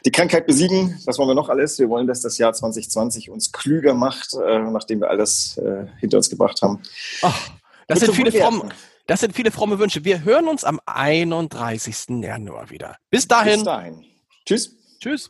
die 0.05 0.11
Krankheit 0.11 0.45
besiegen. 0.45 0.99
Was 1.05 1.17
wollen 1.17 1.29
wir 1.29 1.35
noch 1.35 1.49
alles? 1.49 1.79
Wir 1.79 1.89
wollen, 1.89 2.07
dass 2.07 2.21
das 2.21 2.37
Jahr 2.37 2.53
2020 2.53 3.29
uns 3.29 3.51
klüger 3.51 3.93
macht, 3.93 4.33
äh, 4.33 4.59
nachdem 4.59 5.01
wir 5.01 5.09
all 5.09 5.17
das 5.17 5.57
äh, 5.57 5.85
hinter 5.99 6.17
uns 6.17 6.29
gebracht 6.29 6.61
haben. 6.61 6.81
Ach, 7.21 7.49
das 7.87 7.99
sind 7.99 8.13
viele 8.13 8.31
fromme, 8.31 8.69
das 9.07 9.21
sind 9.21 9.33
viele 9.35 9.51
fromme 9.51 9.79
Wünsche. 9.79 10.03
Wir 10.03 10.23
hören 10.23 10.47
uns 10.47 10.63
am 10.63 10.79
31. 10.85 12.21
Januar 12.21 12.69
wieder. 12.69 12.97
Bis 13.09 13.27
dahin. 13.27 13.55
Bis 13.55 13.63
dahin. 13.63 14.05
Tschüss. 14.45 14.75
Tschüss. 14.99 15.29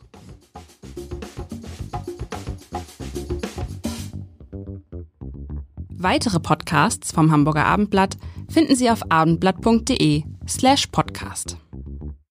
Weitere 6.00 6.38
Podcasts 6.38 7.10
vom 7.10 7.32
Hamburger 7.32 7.66
Abendblatt 7.66 8.16
finden 8.48 8.76
Sie 8.76 8.88
auf 8.88 9.10
abendblatt.de 9.10 10.22
slash 10.46 10.86
podcast. 10.86 11.56